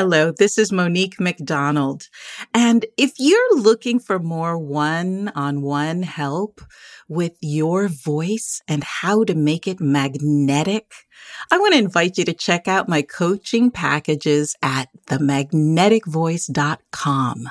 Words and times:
Hello, 0.00 0.30
this 0.30 0.58
is 0.58 0.70
Monique 0.70 1.18
McDonald. 1.18 2.08
And 2.54 2.86
if 2.96 3.14
you're 3.18 3.58
looking 3.58 3.98
for 3.98 4.20
more 4.20 4.56
one 4.56 5.32
on 5.34 5.60
one 5.60 6.04
help 6.04 6.60
with 7.08 7.32
your 7.40 7.88
voice 7.88 8.62
and 8.68 8.84
how 8.84 9.24
to 9.24 9.34
make 9.34 9.66
it 9.66 9.80
magnetic, 9.80 10.94
I 11.50 11.58
want 11.58 11.72
to 11.72 11.80
invite 11.80 12.16
you 12.16 12.24
to 12.26 12.32
check 12.32 12.68
out 12.68 12.88
my 12.88 13.02
coaching 13.02 13.72
packages 13.72 14.54
at 14.62 14.88
themagneticvoice.com. 15.08 17.48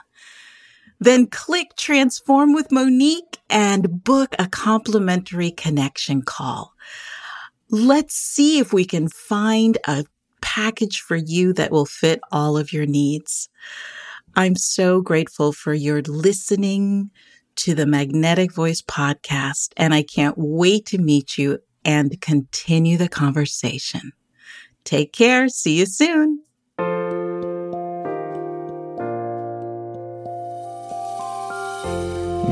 Then 1.02 1.28
click 1.28 1.76
transform 1.76 2.54
with 2.54 2.72
Monique 2.72 3.40
and 3.50 4.06
book 4.06 4.34
a 4.40 4.48
complimentary 4.48 5.52
connection 5.52 6.22
call. 6.22 6.74
Let's 7.70 8.16
see 8.16 8.60
if 8.60 8.72
we 8.72 8.86
can 8.86 9.10
find 9.10 9.78
a 9.86 10.06
package 10.58 11.02
for 11.02 11.16
you 11.16 11.54
that 11.54 11.72
will 11.72 11.86
fit 11.86 12.20
all 12.32 12.58
of 12.58 12.74
your 12.74 12.88
needs. 12.88 13.48
I'm 14.36 14.56
so 14.56 15.02
grateful 15.02 15.52
for 15.52 15.72
your 15.72 16.02
listening 16.02 17.12
to 17.58 17.76
the 17.76 17.86
Magnetic 17.86 18.52
Voice 18.54 18.82
podcast, 18.82 19.70
and 19.78 19.94
I 19.94 20.02
can't 20.02 20.36
wait 20.36 20.88
to 20.88 20.98
meet 20.98 21.38
you 21.38 21.60
and 21.86 22.20
continue 22.22 22.98
the 22.98 23.08
conversation. 23.08 24.14
Take 24.84 25.14
care. 25.14 25.48
See 25.48 25.78
you 25.78 25.86
soon. 25.86 26.47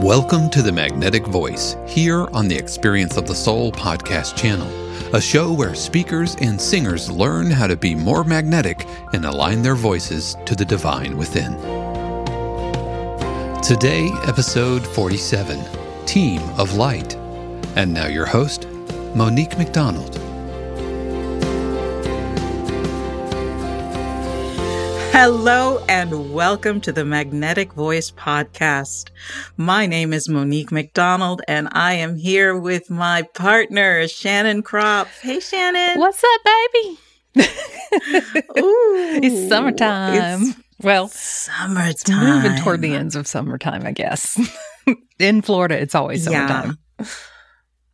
Welcome 0.05 0.51
to 0.51 0.61
the 0.61 0.71
Magnetic 0.71 1.25
Voice 1.25 1.75
here 1.88 2.27
on 2.31 2.47
the 2.47 2.55
Experience 2.55 3.17
of 3.17 3.25
the 3.25 3.33
Soul 3.33 3.71
podcast 3.71 4.38
channel 4.38 4.67
a 5.16 5.19
show 5.19 5.51
where 5.51 5.73
speakers 5.73 6.35
and 6.41 6.61
singers 6.61 7.09
learn 7.09 7.49
how 7.49 7.66
to 7.66 7.75
be 7.75 7.95
more 7.95 8.23
magnetic 8.23 8.85
and 9.13 9.25
align 9.25 9.63
their 9.63 9.73
voices 9.73 10.38
to 10.45 10.53
the 10.53 10.63
divine 10.63 11.17
within. 11.17 11.53
Today, 13.63 14.11
episode 14.27 14.85
47 14.85 15.59
Team 16.05 16.39
of 16.59 16.75
Light. 16.75 17.16
And 17.75 17.91
now, 17.91 18.05
your 18.05 18.27
host, 18.27 18.67
Monique 19.16 19.57
McDonald. 19.57 20.24
Hello 25.17 25.81
and 25.87 26.33
welcome 26.33 26.81
to 26.81 26.91
the 26.91 27.05
Magnetic 27.05 27.71
Voice 27.71 28.11
Podcast. 28.11 29.11
My 29.55 29.85
name 29.85 30.11
is 30.11 30.27
Monique 30.27 30.73
McDonald 30.73 31.41
and 31.47 31.69
I 31.71 31.93
am 31.93 32.17
here 32.17 32.59
with 32.59 32.89
my 32.89 33.21
partner, 33.33 34.09
Shannon 34.09 34.61
Kropf. 34.61 35.21
Hey, 35.21 35.39
Shannon. 35.39 35.97
What's 35.97 36.21
up, 36.21 36.41
baby? 36.43 36.99
Ooh, 38.59 39.19
it's 39.23 39.47
summertime. 39.47 40.41
It's 40.41 40.59
well, 40.81 41.07
summertime. 41.07 41.91
It's 41.91 42.09
moving 42.09 42.57
toward 42.61 42.81
the 42.81 42.93
ends 42.93 43.15
of 43.15 43.25
summertime, 43.25 43.85
I 43.85 43.93
guess. 43.93 44.37
In 45.17 45.41
Florida, 45.41 45.79
it's 45.81 45.95
always 45.95 46.25
summertime. 46.25 46.77
Yeah. 46.99 47.05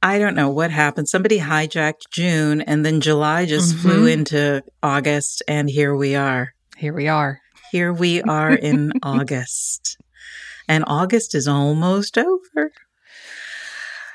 I 0.02 0.18
don't 0.18 0.34
know 0.34 0.50
what 0.50 0.72
happened. 0.72 1.08
Somebody 1.08 1.38
hijacked 1.38 2.10
June 2.10 2.62
and 2.62 2.84
then 2.84 3.00
July 3.00 3.46
just 3.46 3.76
mm-hmm. 3.76 3.82
flew 3.88 4.08
into 4.08 4.64
August 4.82 5.44
and 5.48 5.70
here 5.70 5.96
we 5.96 6.16
are. 6.16 6.56
Here 6.82 6.94
we 6.94 7.08
are. 7.08 7.40
Here 7.72 7.94
we 7.94 8.24
are 8.24 8.52
in 8.52 8.92
August. 9.04 9.98
And 10.68 10.84
August 10.88 11.36
is 11.36 11.48
almost 11.48 12.18
over. 12.18 12.72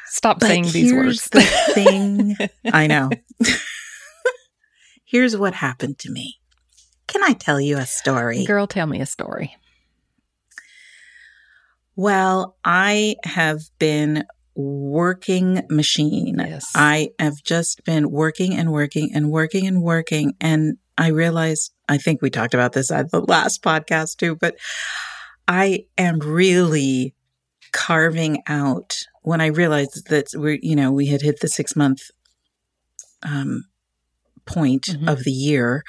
Stop 0.09 0.41
but 0.41 0.49
saying 0.49 0.65
these 0.73 0.93
words. 0.93 1.29
the 1.29 1.43
thing. 1.75 2.37
I 2.73 2.89
know. 2.89 3.11
here's 5.05 5.37
what 5.37 5.55
happened 5.55 6.01
to 6.01 6.11
me. 6.11 6.41
Can 7.07 7.23
I 7.23 7.35
tell 7.35 7.61
you 7.61 7.77
a 7.77 7.87
story? 7.87 8.45
Girl, 8.45 8.67
tell 8.67 8.89
me 8.89 9.01
a 9.01 9.07
story. 9.07 9.55
Well, 11.95 12.57
I 12.65 13.15
have 13.23 13.61
been 13.79 14.25
working 14.57 15.63
machine. 15.71 16.41
Yes. 16.41 16.73
I 16.75 17.11
have 17.21 17.41
just 17.45 17.85
been 17.85 18.11
working 18.11 18.57
and 18.57 18.73
working 18.73 19.13
and 19.15 19.31
working 19.31 19.69
and 19.69 19.83
working. 19.83 20.35
And 20.41 20.79
I 20.99 21.09
realized, 21.09 21.73
I 21.89 21.99
think 21.99 22.23
we 22.23 22.31
talked 22.31 22.55
about 22.55 22.73
this 22.73 22.91
at 22.91 23.11
the 23.11 23.21
last 23.21 23.63
podcast 23.63 24.17
too, 24.17 24.37
but 24.37 24.57
I 25.47 25.87
am 25.99 26.19
really 26.19 27.15
carving 27.73 28.43
out 28.47 28.97
when 29.23 29.41
I 29.41 29.47
realized 29.47 30.09
that 30.09 30.29
we're, 30.35 30.59
you 30.63 30.75
know, 30.75 30.93
we 30.93 31.07
had 31.07 31.23
hit 31.23 31.41
the 31.41 31.49
six 31.49 31.77
month 31.77 32.03
um, 33.23 33.65
point 34.47 34.87
mm-hmm. 34.87 35.09
of 35.09 35.25
the 35.25 35.33
year. 35.33 35.83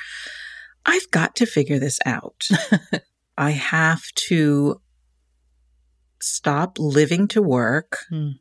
I've 0.86 1.10
got 1.12 1.36
to 1.38 1.46
figure 1.46 1.80
this 1.80 2.00
out. 2.06 2.48
I 3.38 3.52
have 3.52 4.04
to 4.28 4.82
stop 6.22 6.78
living 6.80 7.28
to 7.30 7.42
work. 7.42 8.00
Mm. 8.12 8.40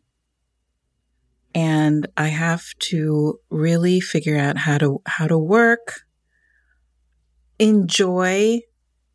And 1.55 2.07
I 2.17 2.29
have 2.29 2.65
to 2.91 3.41
really 3.51 4.01
figure 4.01 4.37
out 4.37 4.59
how 4.59 4.79
to, 4.79 5.03
how 5.07 5.27
to 5.27 5.39
work 5.39 6.06
enjoy 7.59 8.61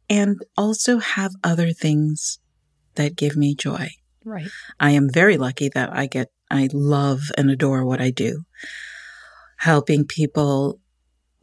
and 0.10 0.44
also 0.58 1.00
have 1.00 1.34
other 1.44 1.72
things 1.72 2.40
that 2.96 3.16
give 3.16 3.36
me 3.36 3.56
joy. 3.56 3.90
Right. 4.24 4.50
I 4.80 4.92
am 4.92 5.10
very 5.10 5.38
lucky 5.38 5.70
that 5.70 5.94
I 5.94 6.06
get, 6.06 6.30
I 6.50 6.70
love 6.74 7.22
and 7.38 7.50
adore 7.50 7.86
what 7.86 8.02
I 8.02 8.12
do. 8.12 8.44
Helping 9.58 10.06
people 10.06 10.80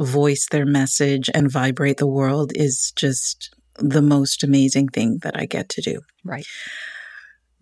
voice 0.00 0.46
their 0.50 0.67
message 0.67 1.31
and 1.34 1.50
vibrate 1.50 1.96
the 1.96 2.06
world 2.06 2.52
is 2.55 2.93
just 2.94 3.55
the 3.76 4.02
most 4.02 4.43
amazing 4.43 4.88
thing 4.88 5.19
that 5.22 5.37
I 5.37 5.46
get 5.46 5.69
to 5.70 5.81
do. 5.81 6.00
Right. 6.25 6.46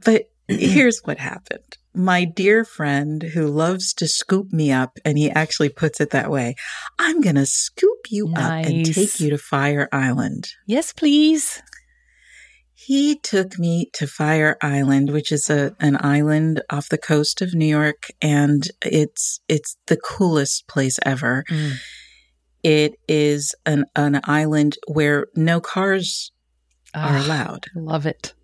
But 0.05 0.25
here's 0.49 1.01
what 1.05 1.19
happened 1.19 1.79
my 1.97 2.25
dear 2.25 2.65
friend 2.65 3.23
who 3.23 3.47
loves 3.47 3.95
to 3.95 4.07
scoop 4.07 4.53
me 4.53 4.71
up, 4.71 4.99
and 5.05 5.17
he 5.17 5.31
actually 5.31 5.71
puts 5.71 6.01
it 6.01 6.11
that 6.11 6.31
way 6.31 6.55
I'm 6.99 7.21
going 7.21 7.37
to 7.37 7.47
scoop 7.47 8.11
you 8.11 8.29
nice. 8.29 8.67
up 8.67 8.71
and 8.71 8.95
take 8.95 9.21
you 9.21 9.31
to 9.31 9.39
Fire 9.39 9.89
Island. 9.93 10.49
Yes, 10.67 10.93
please. 10.93 11.63
He 12.75 13.17
took 13.17 13.59
me 13.59 13.91
to 13.95 14.07
Fire 14.07 14.57
Island, 14.63 15.11
which 15.11 15.33
is 15.33 15.51
a 15.51 15.75
an 15.81 15.97
island 16.01 16.63
off 16.71 16.89
the 16.89 16.99
coast 16.99 17.43
of 17.43 17.55
New 17.55 17.67
York, 17.67 18.09
and 18.23 18.69
it's 18.83 19.41
it's 19.49 19.77
the 19.87 19.97
coolest 19.97 20.69
place 20.69 20.99
ever. 21.05 21.45
Mm. 21.51 21.73
It 22.63 22.95
is 23.09 23.55
an 23.65 23.87
an 23.97 24.21
island 24.25 24.77
where 24.87 25.27
no 25.35 25.61
cars 25.61 26.31
are 26.95 27.17
allowed. 27.17 27.67
Love 27.75 28.07
it. 28.07 28.35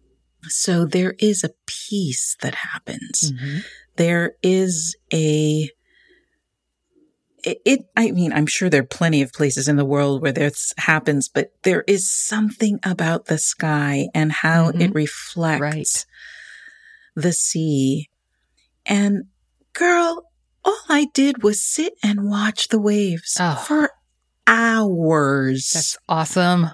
So 0.49 0.85
there 0.85 1.15
is 1.19 1.45
a 1.45 1.51
peace 1.67 2.37
that 2.43 2.55
happens. 2.55 3.33
Mm-hmm. 3.33 3.59
There 3.97 4.33
is 4.43 4.97
a 5.13 5.71
it, 7.45 7.59
it, 7.65 7.81
I 7.97 8.13
mean, 8.13 8.33
I'm 8.33 8.47
sure 8.47 8.71
there 8.71 8.83
are 8.83 8.87
plenty 8.87 9.21
of 9.21 9.33
places 9.33 9.67
in 9.67 9.75
the 9.75 9.85
world 9.85 10.23
where 10.23 10.31
this 10.31 10.73
happens, 10.79 11.29
but 11.29 11.53
there 11.65 11.83
is 11.89 12.09
something 12.09 12.79
about 12.85 13.25
the 13.27 13.37
sky 13.37 14.07
and 14.15 14.31
how 14.31 14.71
Mhm. 14.71 14.81
it 14.81 14.95
reflects 14.95 15.61
Right. 15.61 16.07
the 17.17 17.33
sea. 17.33 18.09
And 18.87 19.25
girl, 19.73 20.31
all 20.65 20.79
I 20.89 21.09
did 21.15 21.43
was 21.43 21.61
sit 21.61 21.95
and 22.01 22.29
watch 22.31 22.69
the 22.69 22.79
waves 22.79 23.37
Oh. 23.41 23.57
for 23.67 23.91
hours. 24.47 25.71
That's 25.75 25.97
awesome. 26.09 26.71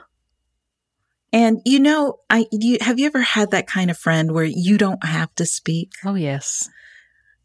And 1.32 1.60
you 1.64 1.78
know, 1.80 2.18
I 2.30 2.46
you 2.50 2.78
have 2.80 2.98
you 2.98 3.06
ever 3.06 3.20
had 3.20 3.50
that 3.50 3.66
kind 3.66 3.90
of 3.90 3.98
friend 3.98 4.32
where 4.32 4.44
you 4.44 4.78
don't 4.78 5.04
have 5.04 5.34
to 5.36 5.46
speak? 5.46 5.92
Oh, 6.04 6.14
yes. 6.14 6.68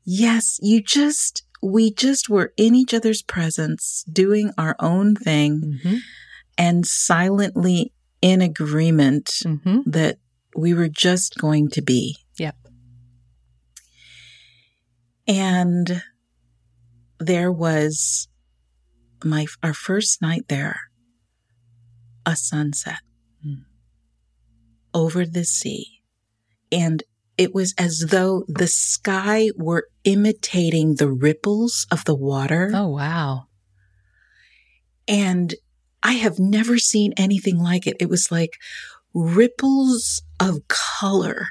Yes, 0.05 0.59
you 0.61 0.81
just 0.81 1.43
we 1.61 1.91
just 1.91 2.29
were 2.29 2.53
in 2.57 2.75
each 2.75 2.93
other's 2.93 3.21
presence, 3.21 4.03
doing 4.11 4.51
our 4.57 4.75
own 4.79 5.15
thing 5.15 5.79
hmm 5.83 5.97
and 6.55 6.85
silently 6.85 7.91
in 8.21 8.39
agreement 8.39 9.31
hmm 9.41 9.79
that 9.87 10.17
we 10.55 10.71
were 10.73 10.87
just 10.89 11.35
going 11.39 11.67
to 11.67 11.81
be. 11.81 12.15
Yep. 12.37 12.55
And 15.27 16.03
there 17.19 17.51
was 17.51 18.27
my 19.23 19.47
our 19.63 19.73
first 19.73 20.21
night 20.21 20.45
there, 20.47 20.79
a 22.25 22.35
sunset. 22.35 22.99
Over 24.93 25.25
the 25.25 25.43
sea. 25.45 26.01
And 26.71 27.03
it 27.37 27.53
was 27.53 27.73
as 27.77 28.07
though 28.09 28.43
the 28.47 28.67
sky 28.67 29.49
were 29.57 29.87
imitating 30.03 30.95
the 30.95 31.11
ripples 31.11 31.87
of 31.91 32.05
the 32.05 32.15
water. 32.15 32.71
Oh, 32.73 32.89
wow. 32.89 33.47
And 35.07 35.55
I 36.01 36.13
have 36.13 36.39
never 36.39 36.77
seen 36.77 37.13
anything 37.17 37.57
like 37.57 37.87
it. 37.87 37.97
It 37.99 38.09
was 38.09 38.31
like 38.31 38.57
ripples 39.13 40.21
of 40.39 40.67
color 40.67 41.47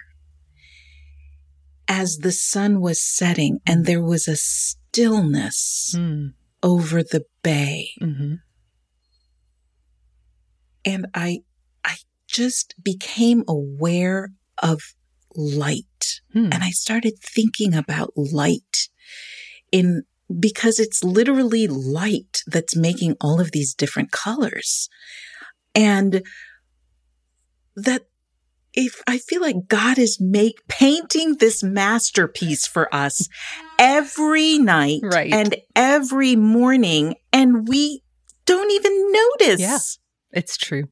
as 1.88 2.18
the 2.18 2.32
sun 2.32 2.80
was 2.80 3.02
setting, 3.02 3.60
and 3.66 3.84
there 3.84 4.02
was 4.02 4.26
a 4.26 4.36
stillness 4.36 5.94
Mm. 5.96 6.32
over 6.62 7.02
the 7.02 7.24
bay. 7.42 7.90
hmm 7.98 8.34
And 10.84 11.06
I 11.14 11.42
just 12.32 12.74
became 12.82 13.44
aware 13.46 14.30
of 14.62 14.80
light. 15.34 16.20
Hmm. 16.32 16.48
And 16.52 16.62
I 16.64 16.70
started 16.70 17.14
thinking 17.20 17.74
about 17.74 18.12
light 18.16 18.88
in 19.70 20.02
because 20.40 20.78
it's 20.78 21.04
literally 21.04 21.66
light 21.66 22.42
that's 22.46 22.74
making 22.74 23.16
all 23.20 23.40
of 23.40 23.52
these 23.52 23.74
different 23.74 24.10
colors. 24.12 24.88
And 25.74 26.22
that 27.76 28.02
if 28.74 29.02
I 29.06 29.18
feel 29.18 29.42
like 29.42 29.68
God 29.68 29.98
is 29.98 30.18
make 30.20 30.66
painting 30.68 31.36
this 31.38 31.62
masterpiece 31.62 32.66
for 32.66 32.92
us 32.94 33.28
every 33.78 34.58
night 34.58 35.00
Right. 35.02 35.32
and 35.32 35.56
every 35.76 36.36
morning 36.36 37.16
and 37.32 37.68
we 37.68 38.02
don't 38.46 38.70
even 38.70 39.12
notice. 39.12 39.60
Yeah. 39.60 39.78
It's 40.32 40.56
true. 40.56 40.88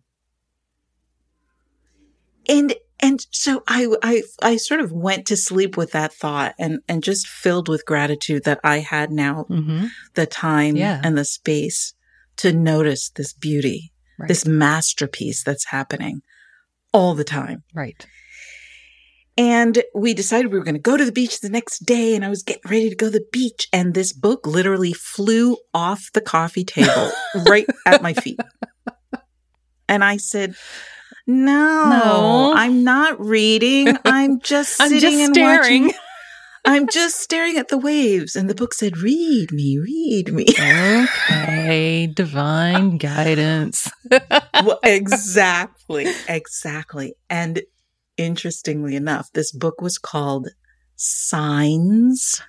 And 2.50 2.74
and 3.02 3.26
so 3.30 3.62
I, 3.66 3.88
I 4.02 4.22
I 4.42 4.56
sort 4.58 4.80
of 4.80 4.92
went 4.92 5.26
to 5.28 5.36
sleep 5.36 5.76
with 5.78 5.92
that 5.92 6.12
thought 6.12 6.54
and 6.58 6.80
and 6.88 7.02
just 7.02 7.26
filled 7.26 7.68
with 7.68 7.86
gratitude 7.86 8.44
that 8.44 8.60
I 8.62 8.80
had 8.80 9.10
now 9.10 9.44
hmm 9.44 9.86
the 10.14 10.26
time 10.26 10.76
Yeah. 10.76 11.00
and 11.02 11.16
the 11.16 11.24
space 11.24 11.94
to 12.38 12.52
notice 12.52 13.10
this 13.16 13.32
beauty, 13.32 13.92
Right. 14.18 14.28
this 14.28 14.44
masterpiece 14.46 15.42
that's 15.44 15.66
happening 15.66 16.20
all 16.92 17.14
the 17.14 17.24
time. 17.24 17.62
right. 17.74 18.06
And 19.38 19.82
we 19.94 20.12
decided 20.12 20.52
we 20.52 20.58
were 20.58 20.64
going 20.64 20.74
to 20.74 20.80
go 20.80 20.96
to 20.98 21.04
the 21.04 21.12
beach 21.12 21.40
the 21.40 21.48
next 21.48 21.86
day 21.86 22.14
and 22.14 22.24
I 22.24 22.28
was 22.28 22.42
getting 22.42 22.68
ready 22.70 22.90
to 22.90 22.96
go 22.96 23.06
to 23.06 23.12
the 23.18 23.24
beach 23.32 23.68
and 23.72 23.94
this 23.94 24.12
book 24.12 24.46
literally 24.46 24.92
flew 24.92 25.56
off 25.72 26.10
the 26.12 26.20
coffee 26.20 26.64
table 26.64 27.10
right 27.46 27.66
at 27.86 28.02
my 28.02 28.12
feet. 28.12 28.38
And 29.88 30.04
I 30.04 30.18
said, 30.18 30.54
no, 31.26 31.88
No. 31.90 32.52
I'm 32.54 32.84
not 32.84 33.20
reading. 33.20 33.96
I'm 34.04 34.40
just 34.40 34.80
I'm 34.80 34.88
sitting 34.88 35.00
just 35.10 35.20
and 35.26 35.34
staring. 35.34 35.82
watching. 35.84 35.92
I'm 36.66 36.88
just 36.88 37.16
staring 37.18 37.56
at 37.56 37.68
the 37.68 37.78
waves. 37.78 38.36
And 38.36 38.50
the 38.50 38.54
book 38.54 38.74
said, 38.74 38.98
read 38.98 39.50
me, 39.50 39.78
read 39.78 40.32
me. 40.32 40.44
okay. 40.50 42.06
Divine 42.14 42.98
guidance. 42.98 43.90
well, 44.10 44.78
exactly, 44.82 46.12
exactly. 46.28 47.14
And 47.30 47.62
interestingly 48.18 48.94
enough, 48.94 49.30
this 49.32 49.52
book 49.52 49.80
was 49.80 49.96
called 49.96 50.48
Signs, 50.96 52.42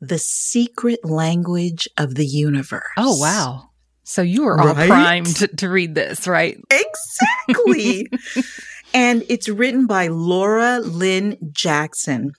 the 0.00 0.18
Secret 0.18 1.04
Language 1.04 1.88
of 1.96 2.16
the 2.16 2.26
Universe. 2.26 2.82
Oh, 2.96 3.16
wow. 3.18 3.70
So 4.08 4.22
you 4.22 4.44
were 4.44 4.58
all 4.60 4.74
Right? 4.74 4.88
primed 4.88 5.26
to, 5.36 5.48
to 5.48 5.68
read 5.68 5.96
this, 5.96 6.28
right? 6.28 6.56
Exactly. 6.70 8.08
and 8.94 9.24
it's 9.28 9.48
written 9.48 9.86
by 9.88 10.06
Laura 10.06 10.78
Lynne 10.78 11.36
Jackson. 11.50 12.30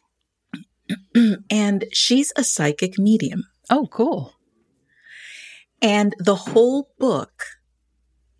and 1.51 1.83
she's 1.91 2.31
a 2.37 2.43
psychic 2.45 2.97
medium. 2.97 3.43
Oh, 3.69 3.87
cool. 3.91 4.33
And 5.81 6.15
the 6.19 6.35
whole 6.35 6.89
book 6.97 7.43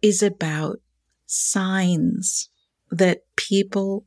is 0.01 0.23
about 0.23 0.77
signs 1.25 2.50
that 2.89 3.19
people 3.35 4.06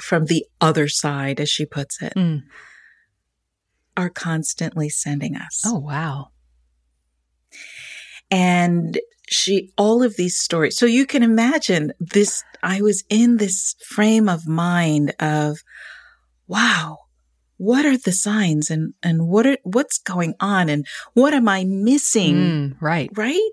from 0.00 0.24
the 0.24 0.46
other 0.60 0.88
side, 0.88 1.38
as 1.38 1.50
she 1.50 1.66
puts 1.66 2.00
it, 2.02 2.14
Mm. 2.16 2.40
are 3.96 4.08
constantly 4.10 4.88
sending 4.88 5.36
us. 5.36 5.62
Oh, 5.66 5.78
wow. 5.78 6.28
And 8.30 8.98
she, 9.28 9.72
all 9.76 10.02
of 10.02 10.16
these 10.16 10.38
stories. 10.38 10.78
So 10.78 10.86
you 10.86 11.06
can 11.06 11.22
imagine 11.22 11.92
this. 11.98 12.42
I 12.62 12.80
was 12.82 13.04
in 13.08 13.36
this 13.36 13.74
frame 13.86 14.28
of 14.28 14.46
mind 14.46 15.14
of, 15.20 15.58
wow, 16.46 16.98
what 17.56 17.86
are 17.86 17.96
the 17.96 18.12
signs 18.12 18.70
and, 18.70 18.94
and 19.02 19.28
what 19.28 19.46
are, 19.46 19.58
what's 19.62 19.98
going 19.98 20.34
on 20.40 20.68
and 20.68 20.86
what 21.14 21.32
am 21.32 21.48
I 21.48 21.64
missing? 21.64 22.34
Mm, 22.34 22.76
right. 22.80 23.10
right? 23.14 23.50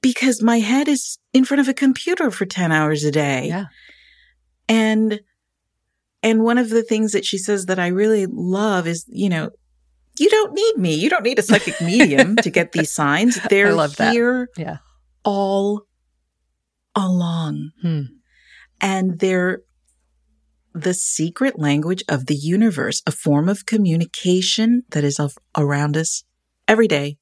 Because 0.00 0.42
my 0.42 0.58
head 0.58 0.88
is 0.88 1.18
in 1.32 1.44
front 1.44 1.60
of 1.60 1.68
a 1.68 1.74
computer 1.74 2.30
for 2.30 2.46
10 2.46 2.72
hours 2.72 3.04
a 3.04 3.10
day. 3.10 3.48
Yeah. 3.48 3.66
And 4.68 5.20
and 6.24 6.42
one 6.42 6.56
of 6.56 6.70
the 6.70 6.82
things 6.82 7.12
that 7.12 7.26
she 7.26 7.36
says 7.36 7.66
that 7.66 7.78
I 7.78 7.88
really 7.88 8.24
love 8.26 8.86
is, 8.86 9.04
you 9.08 9.28
know, 9.28 9.50
you 10.18 10.28
don't 10.30 10.52
need 10.54 10.76
me. 10.76 10.94
You 10.94 11.10
don't 11.10 11.22
need 11.24 11.38
a 11.38 11.42
psychic 11.42 11.80
medium 11.80 12.36
to 12.36 12.50
get 12.50 12.72
these 12.72 12.92
signs. 13.00 13.38
They're 13.50 13.72
love 13.74 13.96
that. 13.96 14.12
here 14.12 14.48
Yeah. 14.56 14.78
all 15.24 15.82
along. 16.94 17.70
Hmm. 17.82 18.02
And 18.80 19.18
they're 19.18 19.60
the 20.72 20.94
secret 20.94 21.58
language 21.58 22.02
of 22.08 22.26
the 22.26 22.34
universe, 22.34 23.02
a 23.06 23.12
form 23.12 23.48
of 23.48 23.64
communication 23.66 24.82
that 24.90 25.04
is 25.04 25.18
of, 25.20 25.36
around 25.56 25.96
us 25.96 26.24
every 26.66 26.88
day, 26.88 27.16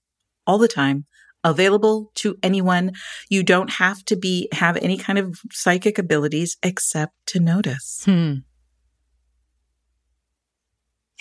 all 0.47 0.59
the 0.59 0.69
time, 0.69 1.05
available 1.45 2.11
to 2.17 2.37
anyone. 2.43 2.93
You 3.29 3.43
don't 3.43 3.73
have 3.75 4.05
to 4.07 4.17
be, 4.17 4.49
have 4.53 4.77
any 4.79 4.97
kind 4.97 5.19
of 5.19 5.39
psychic 5.51 5.99
abilities 5.99 6.57
except 6.63 7.13
to 7.27 7.41
notice. 7.41 8.03
Hmm. 8.05 8.35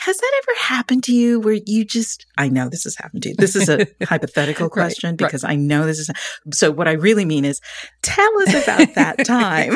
Has 0.01 0.17
that 0.17 0.41
ever 0.43 0.60
happened 0.62 1.03
to 1.03 1.13
you 1.13 1.39
where 1.39 1.60
you 1.67 1.86
just, 1.86 2.25
I 2.36 2.50
know 2.50 2.70
this 2.70 2.86
has 2.86 2.96
happened 2.96 3.22
to 3.22 3.29
you. 3.29 3.36
This 3.38 3.55
is 3.55 3.70
a 3.70 3.86
hypothetical 4.03 4.67
question 4.67 5.12
right. 5.12 5.17
because 5.17 5.43
I 5.43 5.55
know 5.55 5.86
this 5.86 6.00
is, 6.00 6.10
so 6.51 6.72
what 6.72 6.88
I 6.88 6.93
really 6.93 7.24
mean 7.24 7.46
is 7.46 7.62
tell 8.01 8.41
us 8.41 8.63
about 8.63 8.96
that 8.96 9.24
time. 9.25 9.75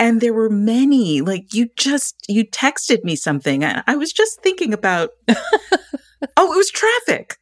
and 0.00 0.20
there 0.20 0.34
were 0.34 0.50
many, 0.50 1.20
like 1.20 1.54
you 1.54 1.68
just, 1.76 2.16
you 2.28 2.44
texted 2.44 3.04
me 3.04 3.14
something. 3.14 3.64
I, 3.64 3.84
I 3.86 3.94
was 3.94 4.12
just 4.12 4.42
thinking 4.42 4.74
about, 4.74 5.10
oh, 5.28 5.36
it 6.52 6.56
was 6.56 6.72
traffic. 6.72 7.36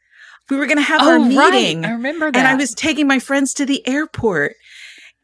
We 0.51 0.59
were 0.59 0.67
going 0.67 0.77
to 0.77 0.83
have 0.83 1.01
our 1.01 1.17
oh, 1.17 1.25
meeting 1.25 1.81
right. 1.81 1.91
I 1.91 1.93
remember 1.93 2.31
that. 2.31 2.39
and 2.39 2.47
I 2.47 2.55
was 2.55 2.75
taking 2.75 3.07
my 3.07 3.19
friends 3.19 3.55
to 3.55 3.65
the 3.65 3.87
airport. 3.89 4.57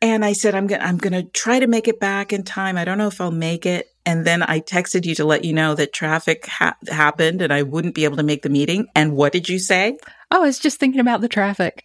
And 0.00 0.24
I 0.24 0.32
said, 0.32 0.54
I'm 0.54 0.68
going 0.68 0.80
I'm 0.80 0.96
going 0.96 1.12
to 1.12 1.24
try 1.24 1.58
to 1.58 1.66
make 1.66 1.88
it 1.88 1.98
back 1.98 2.32
in 2.32 2.44
time. 2.44 2.78
I 2.78 2.84
don't 2.84 2.98
know 2.98 3.08
if 3.08 3.20
I'll 3.20 3.30
make 3.32 3.66
it. 3.66 3.88
And 4.08 4.24
then 4.26 4.42
I 4.42 4.60
texted 4.60 5.04
you 5.04 5.14
to 5.16 5.24
let 5.26 5.44
you 5.44 5.52
know 5.52 5.74
that 5.74 5.92
traffic 5.92 6.46
ha- 6.46 6.78
happened 6.88 7.42
and 7.42 7.52
I 7.52 7.62
wouldn't 7.62 7.94
be 7.94 8.04
able 8.04 8.16
to 8.16 8.22
make 8.22 8.40
the 8.40 8.48
meeting. 8.48 8.86
And 8.94 9.12
what 9.14 9.34
did 9.34 9.50
you 9.50 9.58
say? 9.58 9.98
Oh, 10.30 10.38
I 10.38 10.46
was 10.46 10.58
just 10.58 10.80
thinking 10.80 11.00
about 11.02 11.20
the 11.20 11.28
traffic. 11.28 11.84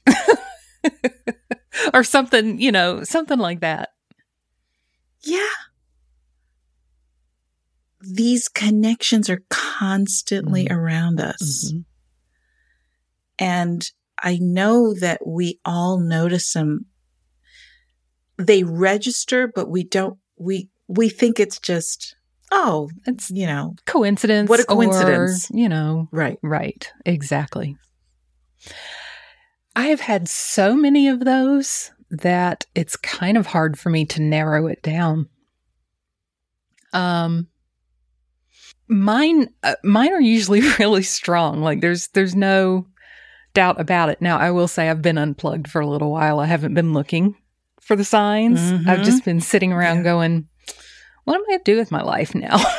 or 1.93 2.01
something, 2.05 2.61
you 2.61 2.71
know, 2.71 3.03
something 3.03 3.37
like 3.37 3.59
that. 3.59 3.89
Yeah. 5.21 5.49
these 8.05 8.49
connections 8.49 9.29
are 9.29 9.43
constantly 9.49 10.65
Mhm. 10.65 10.75
around 10.75 11.21
us. 11.21 11.71
Mhm. 11.71 11.85
And 13.39 13.91
I 14.21 14.37
know 14.41 14.93
that 14.93 15.25
we 15.25 15.61
all 15.63 15.99
notice 15.99 16.51
them. 16.51 16.87
They 18.37 18.63
register, 18.63 19.47
but 19.47 19.69
we 19.69 19.85
don't, 19.85 20.19
we, 20.37 20.69
we 20.87 21.09
think 21.09 21.39
it's 21.39 21.59
just, 21.59 22.15
oh, 22.51 22.89
It's 23.05 23.31
you 23.31 23.45
know, 23.47 23.75
coincidence. 23.85 24.49
What 24.49 24.59
a 24.59 24.63
or, 24.63 24.75
coincidence. 24.75 25.49
you 25.51 25.69
know, 25.69 26.07
right. 26.11 26.37
Right, 26.41 26.91
exactly. 27.05 27.77
I 29.75 29.87
have 29.87 30.01
had 30.01 30.27
so 30.29 30.75
many 30.75 31.07
of 31.07 31.21
those 31.25 31.91
that 32.11 32.65
it's 32.75 32.95
kind 32.95 33.37
of 33.37 33.47
hard 33.47 33.79
for 33.79 33.89
me 33.89 34.05
to 34.05 34.21
narrow 34.21 34.67
it 34.67 34.81
down. 34.83 35.27
Um 36.93 37.47
mine 38.87 39.49
uh, 39.63 39.75
mine 39.83 40.13
are 40.13 40.21
usually 40.21 40.61
really 40.79 41.03
strong. 41.03 41.61
Like 41.61 41.81
there's 41.81 42.07
there's 42.09 42.35
no 42.35 42.87
doubt 43.53 43.79
about 43.79 44.09
it. 44.09 44.21
Now, 44.21 44.37
I 44.37 44.51
will 44.51 44.67
say 44.67 44.89
I've 44.89 45.01
been 45.01 45.17
unplugged 45.17 45.67
for 45.69 45.79
a 45.81 45.87
little 45.87 46.11
while. 46.11 46.39
I 46.39 46.45
haven't 46.47 46.73
been 46.73 46.93
looking 46.93 47.35
for 47.81 47.95
the 47.95 48.03
signs. 48.05 48.59
I've 48.87 48.99
Mhm. 49.01 49.03
just 49.05 49.25
been 49.25 49.41
sitting 49.41 49.71
around 49.73 49.97
Yeah. 49.97 50.03
going, 50.03 50.47
what 51.23 51.35
am 51.35 51.41
I 51.41 51.51
going 51.51 51.59
to 51.63 51.71
do 51.73 51.77
with 51.77 51.91
my 51.91 52.01
life 52.01 52.35
now? 52.35 52.57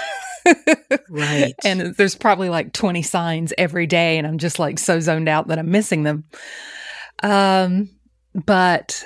Right. 1.09 1.55
and 1.65 1.95
there's 1.97 2.17
probably 2.17 2.51
like 2.51 2.75
20 2.75 3.01
signs 3.01 3.55
every 3.57 3.87
day 3.87 4.19
and 4.19 4.27
i'm 4.27 4.37
just 4.37 4.59
like 4.59 4.79
so 4.79 5.01
zoned 5.01 5.27
out 5.27 5.49
that 5.49 5.59
i'm 5.59 5.71
missing 5.71 6.03
them 6.03 6.25
um 7.23 7.89
but 8.35 9.03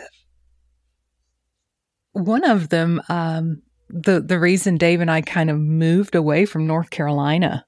one 2.12 2.42
of 2.44 2.70
them 2.70 3.00
um 3.08 3.62
the 3.88 4.20
the 4.20 4.38
reason 4.40 4.78
dave 4.78 5.00
and 5.00 5.10
i 5.12 5.20
kind 5.20 5.48
of 5.48 5.58
moved 5.58 6.16
away 6.16 6.44
from 6.44 6.66
north 6.66 6.90
carolina 6.90 7.64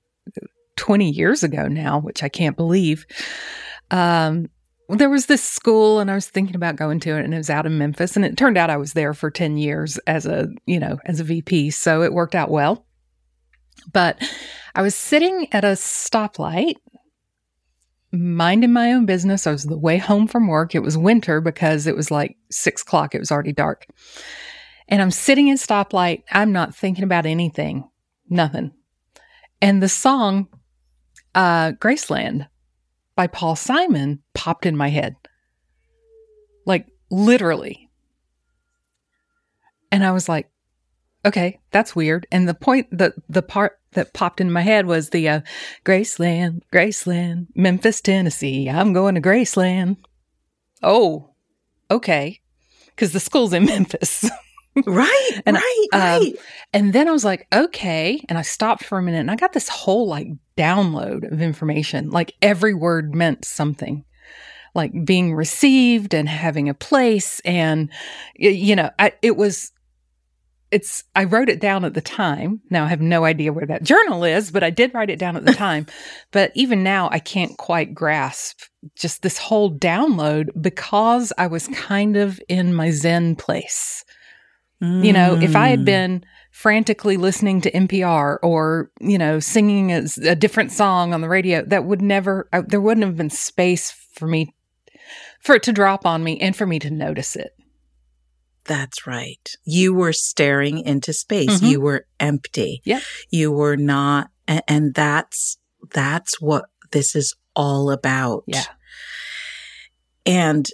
20 0.77 1.09
years 1.11 1.45
ago 1.45 1.69
now 1.69 2.01
which 2.01 2.25
i 2.25 2.29
can't 2.29 2.57
believe 2.57 3.07
um 3.93 4.49
there 4.97 5.11
was 5.11 5.27
this 5.27 5.43
school 5.43 6.01
and 6.01 6.11
i 6.11 6.15
was 6.15 6.29
thinking 6.29 6.57
about 6.57 6.77
going 6.77 7.01
to 7.01 7.17
it 7.17 7.25
and 7.25 7.35
it 7.35 7.39
was 7.39 7.51
out 7.51 7.67
in 7.67 7.79
memphis 7.79 8.17
and 8.17 8.25
it 8.25 8.37
turned 8.37 8.59
out 8.59 8.71
i 8.71 8.77
was 8.77 8.93
there 8.93 9.15
for 9.15 9.31
10 9.31 9.57
years 9.57 9.99
as 10.07 10.27
a 10.27 10.49
you 10.67 10.79
know 10.79 10.99
as 11.07 11.21
a 11.21 11.25
vp 11.25 11.71
so 11.71 12.03
it 12.03 12.13
worked 12.13 12.35
out 12.35 12.51
well 12.51 12.87
but 13.93 14.23
I 14.75 14.83
was 14.83 14.95
sitting 14.95 15.49
at 15.53 15.65
a 15.65 15.69
stoplight, 15.69 16.77
minding 18.13 18.73
my 18.73 18.93
own 18.93 19.07
business. 19.07 19.47
I 19.47 19.53
was 19.53 19.65
the 19.65 19.79
way 19.79 19.99
home 19.99 20.27
from 20.27 20.49
work. 20.49 20.75
It 20.75 20.81
was 20.81 20.99
winter 20.99 21.41
because 21.41 21.87
it 21.87 21.97
was 21.97 22.11
like 22.11 22.37
six 22.51 22.83
o'clock. 22.83 23.15
It 23.15 23.21
was 23.21 23.31
already 23.31 23.53
dark. 23.53 23.87
And 24.89 25.01
I'm 25.01 25.11
sitting 25.11 25.51
at 25.51 25.59
stoplight. 25.59 26.25
I'm 26.31 26.53
not 26.53 26.75
thinking 26.75 27.05
about 27.05 27.27
anything, 27.27 27.89
nothing. 28.29 28.73
And 29.63 29.83
the 29.83 29.89
song, 29.89 30.49
uh, 31.35 31.73
Graceland 31.73 32.49
by 33.21 33.27
Paul 33.27 33.55
Simon 33.55 34.23
popped 34.33 34.65
in 34.65 34.75
my 34.75 34.89
head. 34.89 35.15
Like 36.65 36.87
literally. 37.11 37.91
And 39.93 40.03
I 40.03 40.13
was 40.13 40.27
like, 40.27 40.49
okay, 41.27 41.61
that's 41.71 41.95
weird. 41.95 42.27
And 42.33 42.49
the 42.49 42.55
point, 42.55 42.87
the 42.91 43.13
the 43.29 43.43
part 43.43 43.79
that 43.93 44.15
popped 44.15 44.41
in 44.41 44.51
my 44.51 44.63
head 44.63 44.87
was 44.87 45.11
the 45.11 45.29
uh, 45.29 45.41
Graceland, 45.85 46.63
Graceland, 46.73 47.49
Memphis, 47.55 48.01
Tennessee. 48.01 48.71
I'm 48.71 48.95
going 48.95 49.17
to 49.17 49.21
Graceland. 49.21 49.99
Oh, 50.83 51.35
okay, 51.91 52.41
because 52.87 53.13
the 53.13 53.21
school's 53.21 53.53
in 53.53 53.65
Memphis. 53.67 54.31
Right. 54.87 55.43
And, 55.47 55.57
right. 55.57 55.87
um, 55.93 56.01
right. 56.01 56.37
and 56.73 56.93
then 56.93 57.09
I 57.09 57.13
was 57.13 57.25
like, 57.25 57.47
okay, 57.53 58.25
and 58.29 58.39
I 58.39 58.43
stopped 58.43 58.85
for 58.85 58.99
a 58.99 59.03
minute, 59.03 59.21
and 59.21 59.31
I 59.31 59.37
got 59.37 59.53
this 59.53 59.69
whole 59.69 60.09
like 60.09 60.29
download 60.57 61.31
of 61.31 61.41
information. 61.43 62.11
Like 62.11 62.35
every 62.43 62.75
word 62.75 63.15
meant 63.15 63.45
something. 63.45 64.05
Like 64.73 64.93
being 65.05 65.35
received 65.35 66.15
and 66.15 66.29
having 66.29 66.69
a 66.69 66.75
place, 66.75 67.41
and 67.41 67.91
you 68.37 68.77
know, 68.77 68.91
I, 69.01 69.15
it 69.21 69.37
was 69.37 69.73
it's 70.71 71.05
I 71.17 71.25
wrote 71.25 71.49
it 71.49 71.61
down 71.61 71.85
at 71.85 71.95
the 71.95 72.01
time. 72.01 72.61
Now 72.71 72.85
I 72.85 72.89
have 72.89 73.01
no 73.01 73.25
idea 73.25 73.53
where 73.53 73.67
that 73.67 73.83
journal 73.83 74.25
is, 74.25 74.51
but 74.51 74.63
I 74.63 74.71
did 74.71 74.95
write 74.95 75.11
it 75.11 75.19
down 75.19 75.37
at 75.37 75.45
the 75.45 75.53
time. 75.69 75.87
but 76.31 76.53
even 76.55 76.83
now 76.83 77.09
I 77.11 77.19
can't 77.19 77.57
quite 77.59 77.95
grasp 77.95 78.61
just 78.95 79.23
this 79.23 79.39
whole 79.39 79.75
download 79.77 80.49
because 80.61 81.33
I 81.37 81.49
was 81.49 81.69
kind 81.69 82.17
of 82.17 82.41
in 82.49 82.75
my 82.75 82.91
zen 82.91 83.37
place. 83.37 84.05
You 84.83 85.13
know, 85.13 85.37
if 85.39 85.55
I 85.55 85.69
had 85.69 85.81
Mm. 85.81 85.85
been 85.85 86.25
frantically 86.53 87.19
listening 87.19 87.61
to 87.61 87.71
NPR 87.71 88.39
or, 88.43 88.91
you 88.99 89.19
know, 89.19 89.39
singing 89.39 89.93
a, 89.93 90.05
a 90.27 90.35
different 90.35 90.73
song 90.73 91.13
on 91.13 91.21
the 91.21 91.29
radio, 91.29 91.63
that 91.67 91.85
would 91.85 92.01
never 92.01 92.49
I, 92.53 92.63
there 92.63 92.81
wouldn't 92.81 93.05
have 93.05 93.17
been 93.17 93.29
space 93.29 93.91
for 94.15 94.27
me 94.27 94.55
for 95.41 95.55
it 95.55 95.63
to 95.65 95.73
drop 95.73 96.07
on 96.07 96.25
me 96.25 96.41
and 96.41 96.57
for 96.57 96.65
me 96.67 96.79
to 96.79 96.91
notice 96.91 97.37
it. 97.37 97.53
That's 98.65 99.07
right. 99.07 99.51
You 99.65 99.93
were 99.93 100.13
staring 100.15 100.79
into 100.79 101.13
space. 101.13 101.61
Mhm. 101.61 101.71
You 101.71 101.81
were 101.83 102.07
empty. 102.19 102.81
Yeah. 102.85 103.01
You 103.31 103.53
were 103.53 103.77
not, 103.77 104.31
and, 104.49 104.63
and 104.69 104.95
that's, 104.95 105.59
that's 105.93 106.41
what 106.41 106.67
this 106.93 107.15
is 107.15 107.35
all 107.55 107.91
about. 107.91 108.45
Yeah. 108.47 108.65
And 110.27 110.67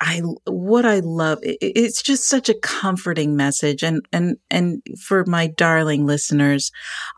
I, 0.00 0.20
what 0.46 0.84
I 0.84 1.00
love, 1.00 1.38
i- 1.44 1.50
i- 1.50 1.72
it's 1.76 2.02
just 2.02 2.24
such 2.24 2.48
a 2.48 2.54
comforting 2.54 3.36
message. 3.36 3.82
And, 3.82 4.04
and, 4.12 4.36
and 4.50 4.82
for 5.00 5.24
my 5.26 5.46
darling 5.46 6.04
listeners, 6.06 6.70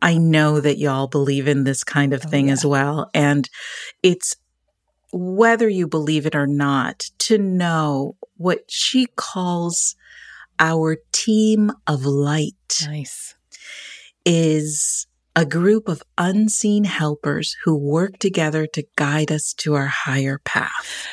I 0.02 0.18
know 0.18 0.60
that 0.60 0.78
y'all 0.78 1.06
believe 1.08 1.48
in 1.48 1.64
this 1.64 1.82
kind 1.84 2.12
of 2.12 2.22
Oh, 2.26 2.28
thing 2.28 2.46
yeah. 2.48 2.52
as 2.52 2.64
well. 2.66 3.10
And 3.14 3.48
it's, 4.02 4.36
whether 5.12 5.68
you 5.68 5.86
believe 5.88 6.26
it 6.26 6.34
or 6.34 6.46
not, 6.46 7.04
to 7.20 7.38
know 7.38 8.16
what 8.36 8.60
she 8.68 9.06
calls 9.16 9.96
our 10.58 10.96
team 11.12 11.70
of 11.86 12.04
light 12.04 12.82
Nice. 12.86 13.34
is 14.24 15.06
a 15.36 15.44
group 15.44 15.86
of 15.86 16.02
unseen 16.16 16.84
helpers 16.84 17.54
who 17.64 17.76
work 17.76 18.18
together 18.18 18.66
to 18.66 18.82
guide 18.96 19.30
us 19.30 19.52
to 19.58 19.74
our 19.74 19.86
higher 19.86 20.40
path. 20.44 21.06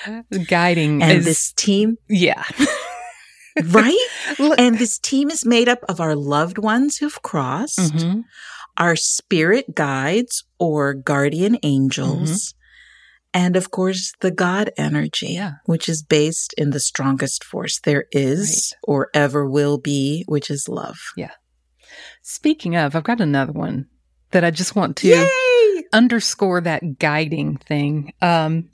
Guiding 0.48 1.04
And 1.04 1.20
is 1.20 1.26
this 1.26 1.52
team, 1.52 1.98
yeah. 2.10 2.44
right? 3.66 4.08
Look- 4.40 4.58
and 4.60 4.80
this 4.80 4.98
team 4.98 5.30
is 5.30 5.46
made 5.46 5.68
up 5.70 5.80
of 5.90 6.00
our 6.00 6.16
loved 6.16 6.58
ones 6.58 6.98
who've 6.98 7.22
crossed, 7.22 7.78
Mhm. 7.94 8.24
our 8.78 8.96
spirit 8.96 9.76
guides 9.76 10.44
or 10.58 10.94
guardian 10.94 11.58
angels, 11.62 12.54
and 13.34 13.56
of 13.58 13.72
course 13.72 14.14
the 14.22 14.32
God 14.32 14.72
energy, 14.78 15.28
Mm-hmm. 15.36 15.36
Yeah. 15.36 15.52
which 15.66 15.90
is 15.90 16.02
based 16.02 16.54
in 16.58 16.70
the 16.72 16.80
strongest 16.80 17.44
force 17.44 17.80
there 17.84 18.06
is 18.12 18.74
or 18.84 19.10
ever 19.14 19.46
will 19.50 19.78
be, 19.78 20.24
which 20.28 20.50
is 20.50 20.70
love. 20.70 20.98
Yeah. 21.18 21.32
Speaking 22.22 22.76
of, 22.76 22.96
I've 22.96 23.04
got 23.04 23.20
another 23.22 23.52
one 23.52 23.88
that 24.34 24.44
I 24.44 24.52
just 24.52 24.76
want 24.76 24.98
to 24.98 25.08
Yay! 25.08 25.84
underscore 25.94 26.62
that 26.62 27.00
guiding 27.00 27.58
thing. 27.58 28.14
Um, 28.22 28.70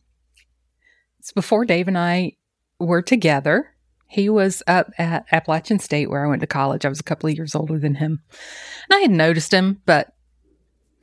it's 1.19 1.31
before 1.31 1.65
Dave 1.65 1.87
and 1.87 1.97
I 1.97 2.33
were 2.79 3.01
together. 3.01 3.73
He 4.07 4.29
was 4.29 4.63
up 4.65 4.89
at 4.97 5.25
Appalachian 5.31 5.79
State 5.79 6.09
where 6.09 6.25
I 6.25 6.29
went 6.29 6.41
to 6.41 6.47
college. 6.47 6.85
I 6.85 6.89
was 6.89 6.99
a 6.99 7.03
couple 7.03 7.29
of 7.29 7.35
years 7.35 7.53
older 7.53 7.77
than 7.77 7.95
him. 7.95 8.23
And 8.89 8.97
I 8.97 9.01
had 9.01 9.11
noticed 9.11 9.53
him, 9.53 9.81
but 9.85 10.11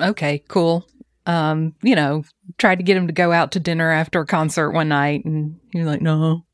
okay, 0.00 0.42
cool. 0.48 0.86
Um, 1.26 1.74
you 1.82 1.94
know, 1.94 2.24
tried 2.58 2.76
to 2.76 2.84
get 2.84 2.96
him 2.96 3.06
to 3.06 3.12
go 3.12 3.30
out 3.32 3.52
to 3.52 3.60
dinner 3.60 3.90
after 3.90 4.20
a 4.20 4.26
concert 4.26 4.72
one 4.72 4.88
night 4.88 5.24
and 5.24 5.60
he 5.72 5.78
was 5.78 5.86
like, 5.86 6.02
no. 6.02 6.44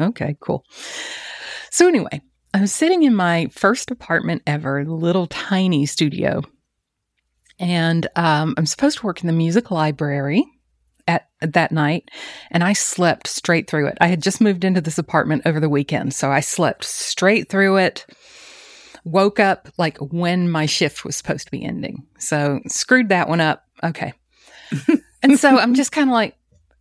Okay, 0.00 0.36
cool. 0.40 0.64
So 1.70 1.86
anyway, 1.86 2.20
I 2.52 2.60
was 2.60 2.74
sitting 2.74 3.04
in 3.04 3.14
my 3.14 3.48
first 3.52 3.90
apartment 3.92 4.42
ever, 4.46 4.84
little 4.84 5.28
tiny 5.28 5.86
studio. 5.86 6.42
And 7.60 8.08
um, 8.16 8.54
I'm 8.56 8.66
supposed 8.66 8.98
to 8.98 9.06
work 9.06 9.20
in 9.20 9.26
the 9.26 9.32
music 9.32 9.70
library 9.70 10.44
at 11.06 11.28
that 11.42 11.72
night, 11.72 12.10
and 12.50 12.64
I 12.64 12.72
slept 12.72 13.28
straight 13.28 13.68
through 13.68 13.88
it. 13.88 13.98
I 14.00 14.06
had 14.06 14.22
just 14.22 14.40
moved 14.40 14.64
into 14.64 14.80
this 14.80 14.98
apartment 14.98 15.42
over 15.44 15.60
the 15.60 15.68
weekend, 15.68 16.14
so 16.14 16.30
I 16.32 16.40
slept 16.40 16.84
straight 16.84 17.48
through 17.48 17.76
it. 17.76 18.06
Woke 19.04 19.38
up 19.38 19.68
like 19.78 19.98
when 19.98 20.50
my 20.50 20.66
shift 20.66 21.04
was 21.04 21.16
supposed 21.16 21.46
to 21.46 21.50
be 21.50 21.64
ending. 21.64 22.06
So 22.18 22.60
screwed 22.66 23.10
that 23.10 23.28
one 23.28 23.40
up. 23.40 23.64
Okay. 23.82 24.12
and 25.22 25.38
so 25.38 25.58
I'm 25.58 25.74
just 25.74 25.92
kind 25.92 26.10
of 26.10 26.12
like 26.12 26.36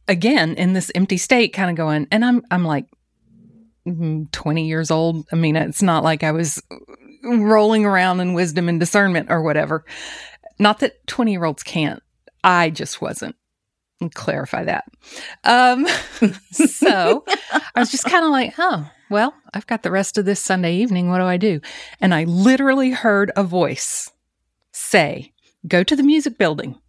again 0.08 0.56
in 0.56 0.74
this 0.74 0.92
empty 0.96 1.18
state 1.18 1.54
kind 1.54 1.70
of 1.70 1.78
going 1.78 2.08
and 2.12 2.26
I'm 2.26 2.44
I'm 2.52 2.66
like 2.66 2.88
mm, 3.88 4.30
20 4.32 4.68
years 4.68 4.92
old. 4.92 5.26
I 5.32 5.36
mean, 5.36 5.56
it's 5.56 5.82
not 5.82 6.04
like 6.04 6.24
I 6.24 6.32
was 6.32 6.62
rolling 7.24 7.86
around 7.86 8.20
in 8.20 8.34
wisdom 8.34 8.70
and 8.70 8.80
discernment 8.80 9.30
or 9.30 9.42
whatever. 9.42 9.86
Not 10.60 10.80
that 10.80 11.08
20 11.08 11.32
year 11.32 11.46
olds 11.46 11.64
can't. 11.64 12.04
I 12.44 12.70
just 12.70 13.02
wasn't. 13.02 13.36
I'll 14.02 14.10
clarify 14.10 14.64
that. 14.66 14.86
Um, 15.44 15.88
so 16.52 17.26
I 17.52 17.80
was 17.80 17.92
just 17.92 18.06
kind 18.06 18.24
of 18.26 18.32
like, 18.32 18.54
oh, 18.58 18.90
well, 19.10 19.34
I've 19.54 19.68
got 19.68 19.84
the 19.84 19.92
rest 19.92 20.18
of 20.18 20.26
this 20.26 20.40
Sunday 20.40 20.76
evening. 20.76 21.10
What 21.10 21.18
do 21.18 21.26
I 21.26 21.38
do? 21.38 21.60
And 22.00 22.14
I 22.14 22.24
literally 22.26 22.92
heard 22.92 23.32
a 23.36 23.44
voice 23.44 24.12
say, 24.72 25.34
go 25.68 25.84
to 25.84 25.96
the 25.96 26.04
music 26.04 26.38
building. 26.38 26.80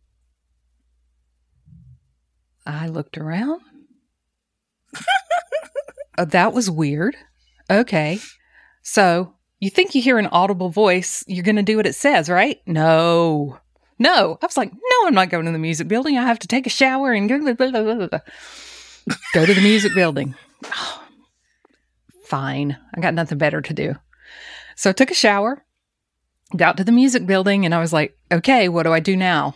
I 2.66 2.88
looked 2.88 3.18
around. 3.18 3.62
oh, 6.18 6.24
that 6.26 6.52
was 6.52 6.70
weird. 6.70 7.16
Okay. 7.68 8.20
So 8.82 9.34
you 9.60 9.68
think 9.70 9.94
you 9.94 10.02
hear 10.02 10.18
an 10.18 10.26
audible 10.26 10.70
voice, 10.70 11.22
you're 11.26 11.44
going 11.44 11.56
to 11.56 11.62
do 11.62 11.76
what 11.76 11.86
it 11.86 11.94
says, 11.94 12.28
right? 12.28 12.60
No. 12.66 13.58
No. 13.98 14.38
I 14.40 14.46
was 14.46 14.56
like, 14.56 14.72
no, 14.72 15.06
I'm 15.06 15.14
not 15.14 15.28
going 15.28 15.44
to 15.44 15.52
the 15.52 15.58
music 15.58 15.86
building. 15.86 16.16
I 16.16 16.22
have 16.22 16.38
to 16.40 16.48
take 16.48 16.66
a 16.66 16.70
shower 16.70 17.12
and 17.12 17.28
go, 17.28 17.38
blah, 17.54 17.70
blah, 17.70 18.08
blah, 18.08 18.20
go 19.34 19.46
to 19.46 19.54
the 19.54 19.60
music 19.60 19.94
building. 19.94 20.34
Fine. 22.24 22.78
I 22.94 23.00
got 23.00 23.14
nothing 23.14 23.38
better 23.38 23.60
to 23.60 23.74
do. 23.74 23.94
So 24.76 24.88
I 24.88 24.94
took 24.94 25.10
a 25.10 25.14
shower, 25.14 25.62
got 26.56 26.78
to 26.78 26.84
the 26.84 26.92
music 26.92 27.26
building, 27.26 27.66
and 27.66 27.74
I 27.74 27.80
was 27.80 27.92
like, 27.92 28.16
okay, 28.32 28.68
what 28.68 28.84
do 28.84 28.92
I 28.92 29.00
do 29.00 29.14
now? 29.14 29.54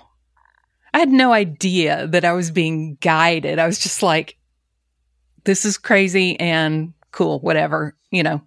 I 0.93 0.99
had 0.99 1.11
no 1.11 1.33
idea 1.33 2.07
that 2.09 2.25
I 2.25 2.33
was 2.33 2.51
being 2.51 2.99
guided. 3.01 3.59
I 3.59 3.67
was 3.67 3.79
just 3.79 4.03
like, 4.03 4.37
this 5.45 5.65
is 5.65 5.79
crazy 5.79 6.39
and 6.39 6.93
cool, 7.11 7.41
whatever, 7.41 7.97
you 8.11 8.23
know. 8.23 8.43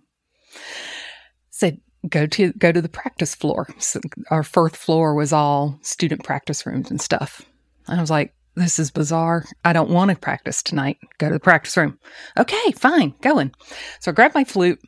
Go 2.08 2.27
to 2.27 2.54
go 2.54 2.72
to 2.72 2.82
the 2.82 2.89
practice 2.89 3.36
floor. 3.36 3.68
So 3.80 4.00
our 4.30 4.44
fourth 4.44 4.75
floor 4.75 5.16
was 5.16 5.34
all 5.34 5.80
student 5.82 6.24
practice 6.24 6.66
rooms 6.66 6.92
and 6.92 7.01
stuff. 7.01 7.42
I 7.88 8.00
was 8.00 8.10
like, 8.10 8.34
this 8.56 8.80
is 8.80 8.92
bizarre. 8.92 9.46
I 9.66 9.74
don't 9.74 9.89
want 9.89 10.12
to 10.12 10.18
practice 10.18 10.63
tonight. 10.63 10.98
Go 11.20 11.27
to 11.27 11.34
the 11.34 11.39
practice 11.39 11.77
room. 11.77 12.00
Okay, 12.38 12.72
fine, 12.72 13.13
going. 13.22 13.51
So 14.00 14.12
I 14.12 14.13
grabbed 14.13 14.36
my 14.36 14.44
flute, 14.44 14.80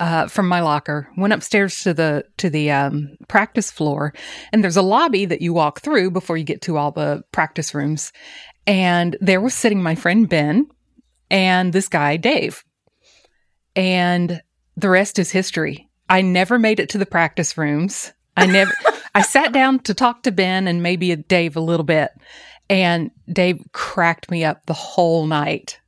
uh, 0.00 0.26
from 0.26 0.48
my 0.48 0.60
locker, 0.60 1.08
went 1.16 1.32
upstairs 1.32 1.82
to 1.84 1.94
the 1.94 2.24
to 2.38 2.50
the 2.50 2.72
um, 2.72 3.16
practice 3.28 3.70
floor, 3.70 4.12
and 4.52 4.62
there's 4.62 4.76
a 4.76 4.82
lobby 4.82 5.24
that 5.24 5.40
you 5.40 5.52
walk 5.52 5.80
through 5.80 6.10
before 6.10 6.36
you 6.36 6.42
get 6.42 6.62
to 6.62 6.76
all 6.76 6.90
the 6.90 7.22
practice 7.30 7.72
rooms. 7.72 8.12
And 8.66 9.16
there 9.20 9.40
was 9.40 9.54
sitting 9.54 9.80
my 9.82 9.94
friend 9.94 10.28
Ben 10.28 10.66
and 11.30 11.72
this 11.72 11.88
guy 11.88 12.16
Dave, 12.16 12.64
and 13.76 14.42
the 14.76 14.88
rest 14.88 15.20
is 15.20 15.30
history. 15.30 15.88
I 16.08 16.22
never 16.22 16.58
made 16.58 16.80
it 16.80 16.90
to 16.90 16.98
the 16.98 17.06
practice 17.06 17.56
rooms. 17.56 18.12
I 18.36 18.46
never. 18.46 18.72
I 19.14 19.22
sat 19.22 19.52
down 19.52 19.80
to 19.80 19.94
talk 19.94 20.22
to 20.22 20.32
Ben 20.32 20.66
and 20.66 20.82
maybe 20.82 21.14
Dave 21.14 21.56
a 21.56 21.60
little 21.60 21.84
bit, 21.84 22.10
and 22.70 23.10
Dave 23.30 23.62
cracked 23.72 24.30
me 24.30 24.44
up 24.44 24.64
the 24.66 24.72
whole 24.72 25.26
night. 25.26 25.78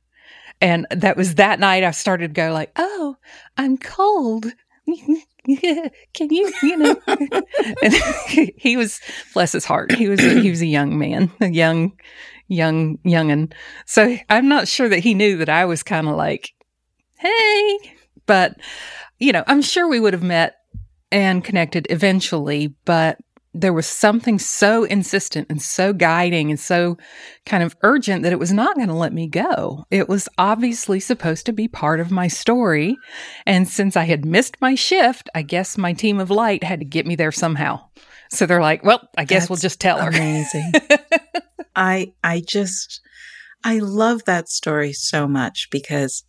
And 0.61 0.87
that 0.91 1.17
was 1.17 1.35
that 1.35 1.59
night 1.59 1.83
I 1.83 1.91
started 1.91 2.29
to 2.29 2.33
go 2.33 2.53
like, 2.53 2.71
oh, 2.77 3.17
I'm 3.57 3.77
cold. 3.77 4.45
Can 4.85 6.29
you, 6.29 6.51
you 6.63 6.77
know? 6.77 6.95
and 7.07 7.93
he 8.55 8.77
was, 8.77 8.99
bless 9.33 9.51
his 9.51 9.65
heart, 9.65 9.91
he 9.91 10.07
was, 10.07 10.19
a, 10.23 10.41
he 10.41 10.49
was 10.49 10.61
a 10.61 10.67
young 10.67 10.97
man, 10.97 11.31
a 11.41 11.49
young, 11.49 11.93
young, 12.47 12.97
youngin. 12.99 13.51
So 13.85 14.17
I'm 14.29 14.47
not 14.47 14.67
sure 14.67 14.89
that 14.89 14.99
he 14.99 15.13
knew 15.13 15.37
that 15.37 15.49
I 15.49 15.65
was 15.65 15.83
kind 15.83 16.07
of 16.07 16.15
like, 16.15 16.51
hey, 17.17 17.77
but 18.25 18.55
you 19.19 19.31
know, 19.31 19.43
I'm 19.47 19.61
sure 19.61 19.87
we 19.87 19.99
would 19.99 20.13
have 20.13 20.23
met 20.23 20.55
and 21.11 21.43
connected 21.43 21.87
eventually, 21.89 22.75
but 22.85 23.17
there 23.55 23.71
was 23.71 23.87
something 23.87 24.37
so 24.37 24.83
insistent 24.83 25.47
and 25.49 25.61
so 25.61 25.93
guiding 25.93 26.49
and 26.49 26.59
so 26.59 26.97
kind 27.45 27.63
of 27.63 27.75
urgent 27.83 28.23
that 28.23 28.33
it 28.33 28.39
was 28.39 28.51
not 28.51 28.75
going 28.75 28.89
to 28.89 28.93
let 28.93 29.13
me 29.13 29.27
go. 29.27 29.85
It 29.89 30.09
was 30.09 30.27
obviously 30.37 30.99
supposed 30.99 31.45
to 31.45 31.53
be 31.53 31.69
part 31.69 32.01
of 32.01 32.11
my 32.11 32.27
story. 32.27 32.97
And 33.45 33.65
since 33.65 33.95
I 33.95 34.03
had 34.03 34.25
missed 34.25 34.59
my 34.59 34.75
shift, 34.75 35.29
I 35.33 35.41
guess 35.41 35.77
my 35.77 35.93
team 35.93 36.19
of 36.19 36.29
light 36.29 36.65
had 36.65 36.79
to 36.79 36.85
get 36.85 37.07
me 37.07 37.15
there 37.15 37.31
somehow. 37.31 37.79
So 38.29 38.45
they're 38.45 38.61
like, 38.61 38.83
well, 38.83 39.07
I 39.17 39.23
guess 39.23 39.43
That's 39.43 39.49
we'll 39.49 39.57
just 39.57 39.79
tell 39.79 40.01
her. 40.01 40.09
Amazing. 40.09 40.73
I 41.75 42.13
I 42.23 42.41
just 42.45 42.99
I 43.63 43.79
love 43.79 44.25
that 44.25 44.49
story 44.49 44.91
so 44.91 45.27
much 45.27 45.69
because 45.71 46.23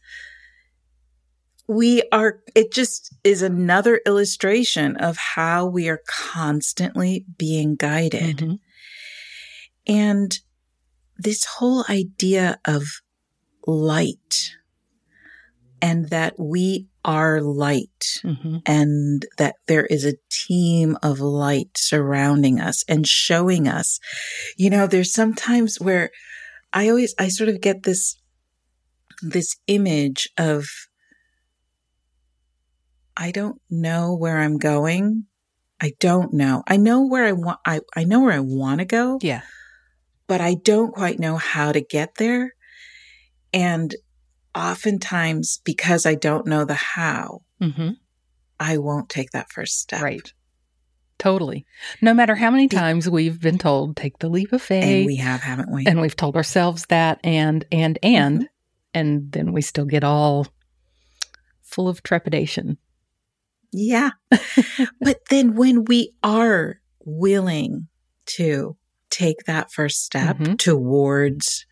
we 1.69 2.03
are, 2.13 2.41
it 2.55 2.73
just 2.73 3.15
is 3.25 3.43
another 3.43 4.01
illustration 4.07 4.97
of 4.97 5.17
how 5.17 5.67
we 5.67 5.89
are 5.89 6.01
constantly 6.07 7.25
being 7.39 7.75
guided. 7.75 8.39
Mhm. 8.39 8.59
And 9.87 10.39
this 11.19 11.45
whole 11.45 11.85
idea 11.89 12.61
of 12.65 12.85
light 13.67 14.53
and 15.83 16.09
that 16.11 16.39
we 16.39 16.87
are 17.05 17.41
light 17.41 18.21
Mhm. 18.23 18.63
and 18.67 19.27
that 19.39 19.57
there 19.67 19.87
is 19.87 20.05
a 20.05 20.17
team 20.31 20.97
of 21.03 21.21
light 21.21 21.71
surrounding 21.77 22.61
us 22.61 22.85
and 22.89 23.07
showing 23.07 23.69
us. 23.69 24.01
You 24.57 24.71
know, 24.71 24.87
there's 24.87 25.13
sometimes 25.13 25.81
where 25.81 26.11
I 26.73 26.89
always, 26.89 27.15
I 27.19 27.29
sort 27.29 27.49
of 27.49 27.61
get 27.61 27.85
this, 27.85 28.17
this 29.23 29.57
image 29.67 30.29
of, 30.37 30.67
I 33.17 33.31
don't 33.31 33.61
know 33.71 34.15
where 34.15 34.39
I'm 34.39 34.59
going. 34.59 35.25
I 35.81 35.93
don't 36.01 36.33
know. 36.35 36.63
I 36.67 36.77
know 36.77 37.07
where 37.07 37.25
I 37.25 37.33
want, 37.33 37.59
I, 37.67 37.81
I 37.95 38.05
know 38.05 38.21
where 38.21 38.33
I 38.33 38.41
want 38.41 38.81
to 38.81 38.85
go, 38.85 39.19
Yeah. 39.23 39.43
but 40.27 40.41
I 40.41 40.55
don't 40.55 40.93
quite 40.95 41.19
know 41.19 41.37
how 41.37 41.73
to 41.73 41.81
get 41.81 42.15
there. 42.17 42.53
And 43.53 43.95
oftentimes 44.55 45.61
because 45.65 46.07
I 46.07 46.15
don't 46.15 46.47
know 46.47 46.65
the 46.65 46.75
how, 46.75 47.43
hmm 47.61 47.91
I 48.59 48.79
won't 48.79 49.11
take 49.11 49.33
that 49.33 49.53
first 49.53 49.79
step. 49.81 50.01
Right. 50.01 50.33
Totally. 51.19 51.67
No 52.01 52.15
matter 52.15 52.35
how 52.35 52.51
many 52.51 52.69
times 52.69 53.09
we've 53.09 53.39
been 53.41 53.59
told, 53.59 53.97
take 53.97 54.19
the 54.19 54.29
leap 54.31 54.53
of 54.53 54.63
faith. 54.63 54.85
And 54.85 55.05
we 55.07 55.17
have, 55.17 55.41
haven't 55.43 55.71
we? 55.71 55.85
and 55.87 56.01
we've 56.01 56.17
told 56.17 56.37
ourselves 56.37 56.87
that 56.87 57.21
and 57.23 57.65
and 57.71 57.99
and 58.03 58.39
Mm-hmm. 58.41 58.45
and 58.95 59.33
then 59.33 59.53
we 59.53 59.61
still 59.61 59.85
get 59.85 60.05
all 60.05 60.47
full 61.63 61.87
of 61.89 62.03
trepidation 62.03 62.79
yeah. 63.77 64.11
but 65.01 65.19
then 65.31 65.55
when 65.55 65.85
we 65.85 66.13
are 66.23 66.81
willing 67.05 67.89
to 68.27 68.77
take 69.11 69.45
that 69.47 69.71
first 69.71 70.03
step 70.05 70.37
Mhm. 70.39 70.59
towards 70.59 71.65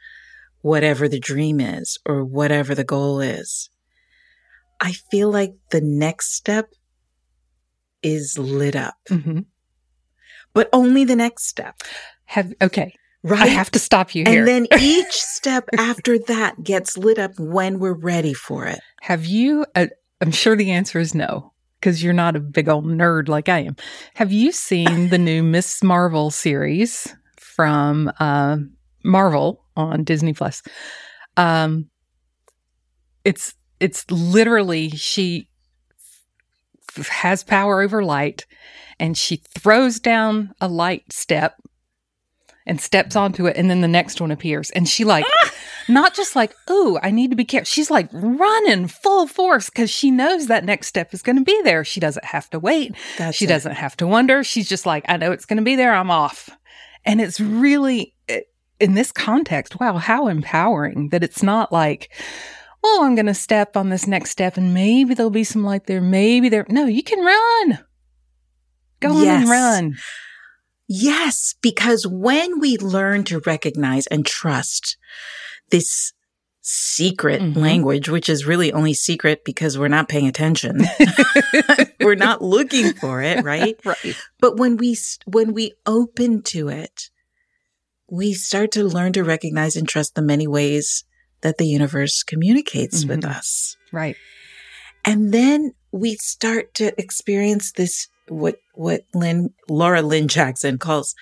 whatever 0.60 1.08
the 1.08 1.18
dream 1.18 1.60
is 1.60 1.98
or 2.06 2.24
whatever 2.24 2.74
the 2.74 2.84
goal 2.84 3.20
is, 3.20 3.68
I 4.80 4.92
feel 5.10 5.30
like 5.30 5.54
the 5.70 5.80
next 5.80 6.34
step 6.34 6.70
is 8.02 8.38
lit 8.38 8.76
up, 8.76 8.94
hmm 9.08 9.40
but 10.52 10.68
only 10.72 11.04
the 11.04 11.16
next 11.16 11.46
step, 11.48 11.74
have 12.26 12.52
okay 12.62 12.94
right? 13.24 13.42
i 13.42 13.46
have 13.46 13.70
to 13.70 13.78
stop 13.78 14.14
you 14.14 14.24
here 14.26 14.38
and 14.40 14.46
then 14.48 14.66
each 14.80 15.12
step 15.12 15.64
after 15.78 16.18
that 16.18 16.62
gets 16.62 16.96
lit 16.96 17.18
up 17.18 17.32
when 17.40 17.78
we're 17.80 17.92
ready 17.98 18.32
for 18.34 18.66
it. 18.66 18.78
have 19.00 19.24
you 19.26 19.64
uh, 19.74 19.86
i'm 20.20 20.30
sure 20.30 20.54
the 20.54 20.70
answer 20.70 20.98
is 21.00 21.14
no 21.14 21.52
because 21.84 22.02
you're 22.02 22.14
not 22.14 22.34
a 22.34 22.40
big 22.40 22.66
old 22.66 22.86
nerd 22.86 23.28
like 23.28 23.50
i 23.50 23.58
am. 23.58 23.76
Have 24.14 24.32
you 24.32 24.52
seen 24.52 25.10
the 25.10 25.18
new 25.18 25.42
miss 25.54 25.82
marvel 25.82 26.30
series 26.30 27.14
from 27.36 28.10
uh, 28.18 28.56
marvel 29.04 29.62
on 29.76 30.02
disney 30.02 30.32
plus? 30.32 30.62
Um 31.36 31.90
it's 33.22 33.54
it's 33.80 34.10
literally 34.10 34.88
she 34.90 35.50
f- 36.96 37.08
has 37.08 37.44
power 37.44 37.82
over 37.82 38.02
light 38.02 38.46
and 38.98 39.18
she 39.18 39.42
throws 39.58 40.00
down 40.00 40.54
a 40.62 40.68
light 40.68 41.12
step 41.12 41.60
and 42.64 42.80
steps 42.80 43.14
onto 43.14 43.46
it 43.46 43.58
and 43.58 43.68
then 43.68 43.82
the 43.82 43.88
next 43.88 44.22
one 44.22 44.30
appears 44.30 44.70
and 44.70 44.88
she 44.88 45.04
like 45.04 45.26
not 45.88 46.14
just 46.14 46.34
like 46.36 46.54
ooh 46.70 46.98
i 47.02 47.10
need 47.10 47.30
to 47.30 47.36
be 47.36 47.44
careful 47.44 47.64
she's 47.64 47.90
like 47.90 48.08
running 48.12 48.88
full 48.88 49.26
force 49.26 49.70
because 49.70 49.90
she 49.90 50.10
knows 50.10 50.46
that 50.46 50.64
next 50.64 50.88
step 50.88 51.12
is 51.14 51.22
going 51.22 51.36
to 51.36 51.44
be 51.44 51.60
there. 51.62 51.84
She 51.84 52.00
doesn't 52.00 52.24
have 52.24 52.48
to 52.50 52.58
wait. 52.58 52.94
That's 53.18 53.36
she 53.36 53.44
it. 53.44 53.48
doesn't 53.48 53.74
have 53.74 53.96
to 53.98 54.06
wonder. 54.06 54.44
She's 54.44 54.68
just 54.68 54.86
like 54.86 55.04
i 55.08 55.16
know 55.16 55.32
it's 55.32 55.46
going 55.46 55.58
to 55.58 55.62
be 55.62 55.76
there. 55.76 55.94
I'm 55.94 56.10
off. 56.10 56.50
And 57.04 57.20
it's 57.20 57.40
really 57.40 58.14
eh, 58.28 58.40
in 58.80 58.94
this 58.94 59.12
context 59.12 59.78
wow 59.80 59.98
how 59.98 60.28
empowering 60.28 61.10
that 61.10 61.22
it's 61.22 61.42
not 61.42 61.70
like 61.72 62.10
oh 62.82 63.02
i'm 63.04 63.14
going 63.14 63.26
to 63.26 63.34
step 63.34 63.76
on 63.76 63.88
this 63.88 64.06
next 64.06 64.30
step 64.30 64.56
and 64.56 64.74
maybe 64.74 65.14
there'll 65.14 65.30
be 65.30 65.44
some 65.44 65.64
light 65.64 65.86
there. 65.86 66.00
Maybe 66.00 66.48
there 66.48 66.66
no 66.68 66.86
you 66.86 67.02
can 67.02 67.20
run. 67.20 67.84
Go 69.00 69.10
on 69.10 69.28
and 69.28 69.48
run. 69.48 69.94
Yes, 70.86 71.54
because 71.62 72.06
when 72.06 72.60
we 72.60 72.76
learn 72.76 73.24
to 73.24 73.40
recognize 73.40 74.06
and 74.08 74.24
trust 74.24 74.98
this 75.70 76.12
secret 76.66 77.42
Mhm. 77.42 77.56
language, 77.56 78.08
which 78.08 78.28
is 78.28 78.46
really 78.46 78.72
only 78.72 78.94
secret 78.94 79.44
because 79.44 79.76
we're 79.76 79.88
not 79.88 80.08
paying 80.08 80.26
attention, 80.26 80.80
we're 82.00 82.14
not 82.14 82.42
looking 82.42 82.94
for 82.94 83.22
it, 83.22 83.44
right? 83.44 83.78
right 83.84 84.16
But 84.40 84.56
when 84.56 84.76
we 84.78 84.96
when 85.26 85.52
we 85.52 85.74
open 85.86 86.42
to 86.44 86.68
it, 86.68 87.10
we 88.08 88.32
start 88.32 88.72
to 88.72 88.84
learn 88.84 89.12
to 89.12 89.22
recognize 89.24 89.76
and 89.76 89.88
trust 89.88 90.14
the 90.14 90.22
many 90.22 90.46
ways 90.46 91.04
that 91.42 91.58
the 91.58 91.66
universe 91.66 92.22
communicates 92.22 93.04
with 93.04 93.22
Mhm. 93.22 93.36
us. 93.36 93.76
right 93.92 94.16
And 95.04 95.34
then 95.34 95.72
we 95.92 96.16
start 96.16 96.72
to 96.74 96.98
experience 96.98 97.72
this 97.72 98.08
what 98.28 98.56
what 98.74 99.02
Lynn 99.12 99.50
Laura 99.68 100.00
Lynne 100.00 100.28
Jackson 100.28 100.78
calls 100.78 101.14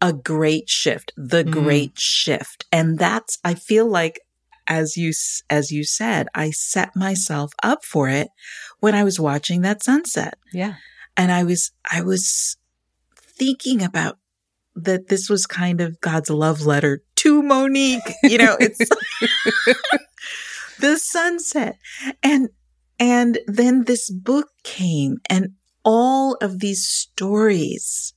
a 0.00 0.12
great 0.12 0.68
shift, 0.68 1.12
the 1.16 1.44
Mm. 1.44 1.50
great 1.52 1.98
shift. 1.98 2.64
And 2.70 2.98
that's 2.98 3.38
I 3.44 3.54
feel 3.54 3.86
like 3.88 4.20
as 4.68 4.96
you 4.96 5.12
as 5.48 5.70
you 5.70 5.84
said, 5.84 6.28
I 6.34 6.50
set 6.50 6.94
myself 6.96 7.52
up 7.62 7.84
for 7.84 8.08
it 8.08 8.28
when 8.80 8.94
I 8.94 9.04
was 9.04 9.18
watching 9.20 9.62
that 9.62 9.82
sunset. 9.82 10.38
Yeah. 10.52 10.74
And 11.16 11.30
I 11.32 11.44
was 11.44 11.70
I 11.90 12.02
was 12.02 12.56
thinking 13.16 13.82
about 13.82 14.18
that 14.74 15.08
this 15.08 15.30
was 15.30 15.46
kind 15.46 15.80
of 15.80 16.00
God's 16.00 16.28
love 16.30 16.60
letter 16.66 17.02
to 17.16 17.42
Monique. 17.42 18.12
You 18.22 18.38
know, 18.38 18.56
it's 18.60 18.78
the 20.80 20.98
sunset. 20.98 21.76
And 22.22 22.48
and 22.98 23.38
then 23.46 23.84
this 23.84 24.10
book 24.10 24.48
came 24.64 25.18
and 25.30 25.52
all 25.84 26.34
of 26.40 26.58
these 26.60 26.86
stories. 26.86 28.14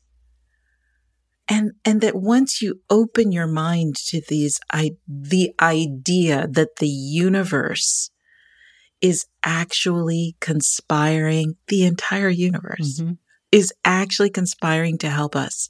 And 1.51 1.71
and 1.83 2.01
that 2.01 2.15
once 2.15 2.61
you 2.61 2.81
open 2.89 3.31
your 3.31 3.47
mind 3.47 3.95
to 4.07 4.21
these 4.27 4.59
I 4.71 4.91
the 5.07 5.51
idea 5.59 6.47
that 6.47 6.75
the 6.77 6.87
universe 6.87 8.11
is 9.01 9.25
actually 9.43 10.35
conspiring 10.39 11.55
the 11.67 11.85
entire 11.85 12.29
universe 12.29 12.99
Mhm. 12.99 13.17
is 13.51 13.73
actually 13.83 14.29
conspiring 14.29 14.97
to 14.99 15.09
help 15.09 15.35
us. 15.35 15.69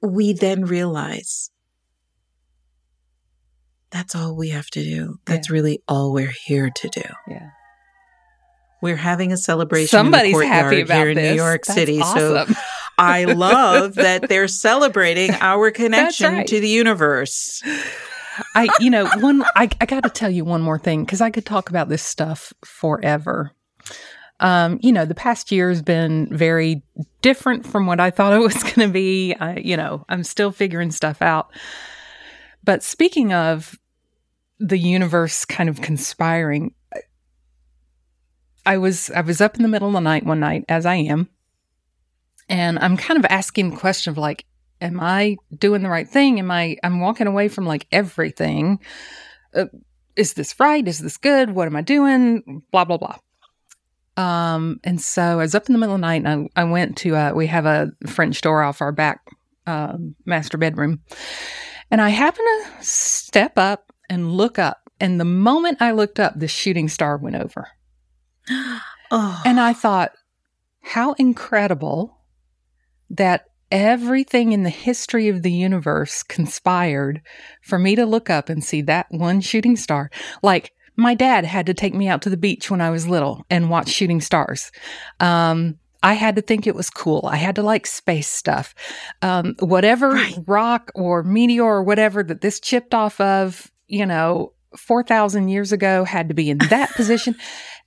We 0.00 0.32
then 0.32 0.64
realize 0.64 1.50
that's 3.90 4.14
all 4.14 4.36
we 4.36 4.50
have 4.50 4.70
to 4.70 4.82
do. 4.82 5.18
That's 5.24 5.50
really 5.50 5.82
all 5.88 6.12
we're 6.12 6.34
here 6.46 6.70
to 6.70 6.88
do. 6.88 7.02
Yeah. 7.28 7.50
We're 8.80 8.96
having 8.96 9.32
a 9.32 9.36
celebration. 9.36 9.88
Somebody's 9.88 10.40
happy 10.40 10.82
about 10.82 10.98
here 10.98 11.08
in 11.10 11.16
this. 11.16 11.30
New 11.30 11.36
York 11.42 11.64
That's 11.66 11.74
City. 11.74 11.98
So 11.98 12.36
awesome. 12.36 12.54
I 12.98 13.24
love 13.24 13.94
that 13.94 14.28
they're 14.28 14.48
celebrating 14.48 15.30
our 15.40 15.70
connection 15.70 16.34
right. 16.34 16.46
to 16.46 16.60
the 16.60 16.68
universe. 16.68 17.62
I, 18.54 18.68
you 18.80 18.90
know, 18.90 19.08
one, 19.18 19.42
I, 19.56 19.68
I 19.80 19.86
got 19.86 20.04
to 20.04 20.10
tell 20.10 20.30
you 20.30 20.44
one 20.44 20.62
more 20.62 20.78
thing 20.78 21.04
because 21.04 21.20
I 21.20 21.30
could 21.30 21.46
talk 21.46 21.70
about 21.70 21.88
this 21.88 22.02
stuff 22.02 22.52
forever. 22.64 23.52
Um, 24.40 24.78
you 24.82 24.92
know, 24.92 25.04
the 25.04 25.14
past 25.14 25.50
year 25.50 25.68
has 25.68 25.82
been 25.82 26.28
very 26.30 26.82
different 27.22 27.66
from 27.66 27.86
what 27.86 27.98
I 27.98 28.10
thought 28.10 28.32
it 28.32 28.38
was 28.38 28.62
going 28.62 28.86
to 28.86 28.88
be. 28.88 29.34
I, 29.34 29.56
you 29.56 29.76
know, 29.76 30.04
I'm 30.08 30.22
still 30.22 30.52
figuring 30.52 30.90
stuff 30.90 31.22
out. 31.22 31.50
But 32.62 32.82
speaking 32.82 33.32
of 33.32 33.78
the 34.58 34.78
universe 34.78 35.44
kind 35.44 35.68
of 35.68 35.80
conspiring, 35.80 36.74
I 38.66 38.78
was 38.78 39.10
I 39.10 39.22
was 39.22 39.40
up 39.40 39.56
in 39.56 39.62
the 39.62 39.68
middle 39.68 39.88
of 39.88 39.94
the 39.94 40.00
night 40.00 40.26
one 40.26 40.40
night, 40.40 40.64
as 40.68 40.84
I 40.84 40.96
am, 40.96 41.28
and 42.48 42.78
I'm 42.78 42.96
kind 42.96 43.18
of 43.18 43.26
asking 43.30 43.70
the 43.70 43.76
question 43.76 44.10
of 44.10 44.18
like, 44.18 44.44
am 44.80 45.00
I 45.00 45.36
doing 45.56 45.82
the 45.82 45.88
right 45.88 46.08
thing? 46.08 46.38
Am 46.38 46.50
I, 46.50 46.76
I'm 46.82 47.00
walking 47.00 47.26
away 47.26 47.48
from 47.48 47.66
like 47.66 47.86
everything. 47.92 48.80
Uh, 49.54 49.66
is 50.16 50.34
this 50.34 50.58
right? 50.58 50.86
Is 50.86 50.98
this 50.98 51.16
good? 51.16 51.50
What 51.50 51.66
am 51.66 51.76
I 51.76 51.82
doing? 51.82 52.62
Blah, 52.72 52.84
blah, 52.84 52.96
blah. 52.96 53.16
Um, 54.16 54.80
and 54.82 55.00
so 55.00 55.22
I 55.22 55.36
was 55.36 55.54
up 55.54 55.68
in 55.68 55.72
the 55.72 55.78
middle 55.78 55.94
of 55.94 56.00
the 56.00 56.06
night 56.06 56.24
and 56.24 56.48
I, 56.56 56.62
I 56.62 56.64
went 56.64 56.96
to, 56.98 57.14
uh, 57.14 57.32
we 57.34 57.46
have 57.46 57.66
a 57.66 57.92
French 58.06 58.40
door 58.40 58.62
off 58.62 58.80
our 58.80 58.92
back, 58.92 59.20
um, 59.66 60.16
master 60.24 60.58
bedroom. 60.58 61.00
And 61.90 62.00
I 62.00 62.08
happened 62.08 62.46
to 62.78 62.84
step 62.84 63.52
up 63.56 63.92
and 64.10 64.32
look 64.32 64.58
up. 64.58 64.90
And 65.00 65.20
the 65.20 65.24
moment 65.24 65.80
I 65.80 65.92
looked 65.92 66.18
up, 66.18 66.34
the 66.36 66.48
shooting 66.48 66.88
star 66.88 67.16
went 67.16 67.36
over. 67.36 67.68
Oh, 69.10 69.42
And 69.46 69.58
I 69.58 69.72
thought, 69.72 70.12
how 70.82 71.14
incredible 71.14 72.17
that 73.10 73.46
everything 73.70 74.52
in 74.52 74.62
the 74.62 74.70
history 74.70 75.28
of 75.28 75.42
the 75.42 75.52
universe 75.52 76.22
conspired 76.22 77.20
for 77.62 77.78
me 77.78 77.94
to 77.96 78.06
look 78.06 78.30
up 78.30 78.48
and 78.48 78.64
see 78.64 78.82
that 78.82 79.06
one 79.10 79.40
shooting 79.40 79.76
star. 79.76 80.10
Like, 80.42 80.72
my 80.96 81.14
dad 81.14 81.44
had 81.44 81.66
to 81.66 81.74
take 81.74 81.94
me 81.94 82.08
out 82.08 82.22
to 82.22 82.30
the 82.30 82.36
beach 82.36 82.70
when 82.70 82.80
I 82.80 82.90
was 82.90 83.06
little 83.06 83.46
and 83.48 83.70
watch 83.70 83.88
shooting 83.88 84.20
stars. 84.20 84.72
Um, 85.20 85.78
I 86.02 86.14
had 86.14 86.34
to 86.36 86.42
think 86.42 86.66
it 86.66 86.74
was 86.74 86.90
cool. 86.90 87.28
I 87.30 87.36
had 87.36 87.54
to 87.56 87.62
like 87.62 87.86
space 87.86 88.28
stuff. 88.28 88.74
Um, 89.22 89.54
whatever 89.60 90.10
Right. 90.10 90.34
rock 90.46 90.90
or 90.96 91.22
meteor 91.22 91.64
or 91.64 91.82
whatever 91.84 92.22
that 92.24 92.40
this 92.40 92.58
chipped 92.58 92.94
off 92.94 93.20
of, 93.20 93.70
you 93.86 94.06
know, 94.06 94.52
4,000 94.76 95.48
years 95.48 95.72
ago 95.72 96.04
had 96.04 96.28
to 96.28 96.34
be 96.34 96.50
in 96.50 96.58
that 96.58 96.90
position. 96.96 97.36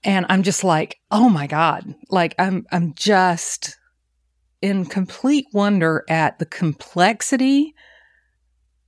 And 0.04 0.26
I'm 0.30 0.44
just 0.44 0.64
like, 0.64 0.98
oh 1.12 1.30
my 1.30 1.48
God. 1.48 1.94
Like 2.10 2.34
I'm, 2.40 2.66
I'm 2.72 2.94
just 2.96 3.78
in 4.62 4.86
complete 4.86 5.47
wonder 5.54 6.06
at 6.10 6.39
the 6.39 6.45
complexity 6.45 7.74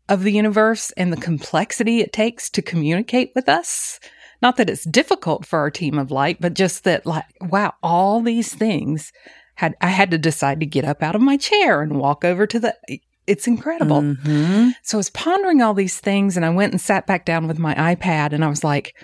of 0.10 0.24
the 0.24 0.32
universe 0.32 0.92
and 0.92 1.12
the 1.12 1.18
complexity 1.18 2.02
it 2.02 2.14
takes 2.14 2.50
to 2.52 2.62
communicate 2.62 3.32
with 3.36 3.48
us. 3.50 4.00
Not 4.42 4.58
that 4.58 4.70
it's 4.70 4.84
difficult 4.84 5.46
for 5.46 5.60
our 5.60 5.72
team 5.72 5.98
of 5.98 6.12
light, 6.12 6.38
but 6.42 6.54
just 6.54 6.84
that 6.84 7.06
like, 7.06 7.26
wow, 7.42 7.74
all 7.82 8.22
these 8.22 8.54
things 8.54 9.12
had, 9.56 9.76
I 9.82 9.88
had 9.88 10.12
to 10.12 10.18
decide 10.18 10.60
to 10.60 10.66
get 10.66 10.84
up 10.84 11.02
out 11.02 11.16
of 11.16 11.22
my 11.22 11.38
chair 11.38 11.82
and 11.82 11.98
walk 11.98 12.26
over 12.26 12.46
to 12.48 12.60
the, 12.60 13.00
it's 13.26 13.48
incredible. 13.48 14.02
mhm. 14.02 14.74
So 14.84 14.98
I 14.98 15.00
was 15.00 15.10
pondering 15.10 15.62
all 15.62 15.74
these 15.74 16.00
things 16.00 16.36
and 16.36 16.46
I 16.46 16.50
went 16.50 16.74
and 16.74 16.82
sat 16.82 17.08
back 17.08 17.24
down 17.26 17.48
with 17.48 17.58
my 17.58 17.74
iPad 17.76 18.34
and 18.34 18.44
I 18.44 18.50
was 18.50 18.64
like, 18.64 18.96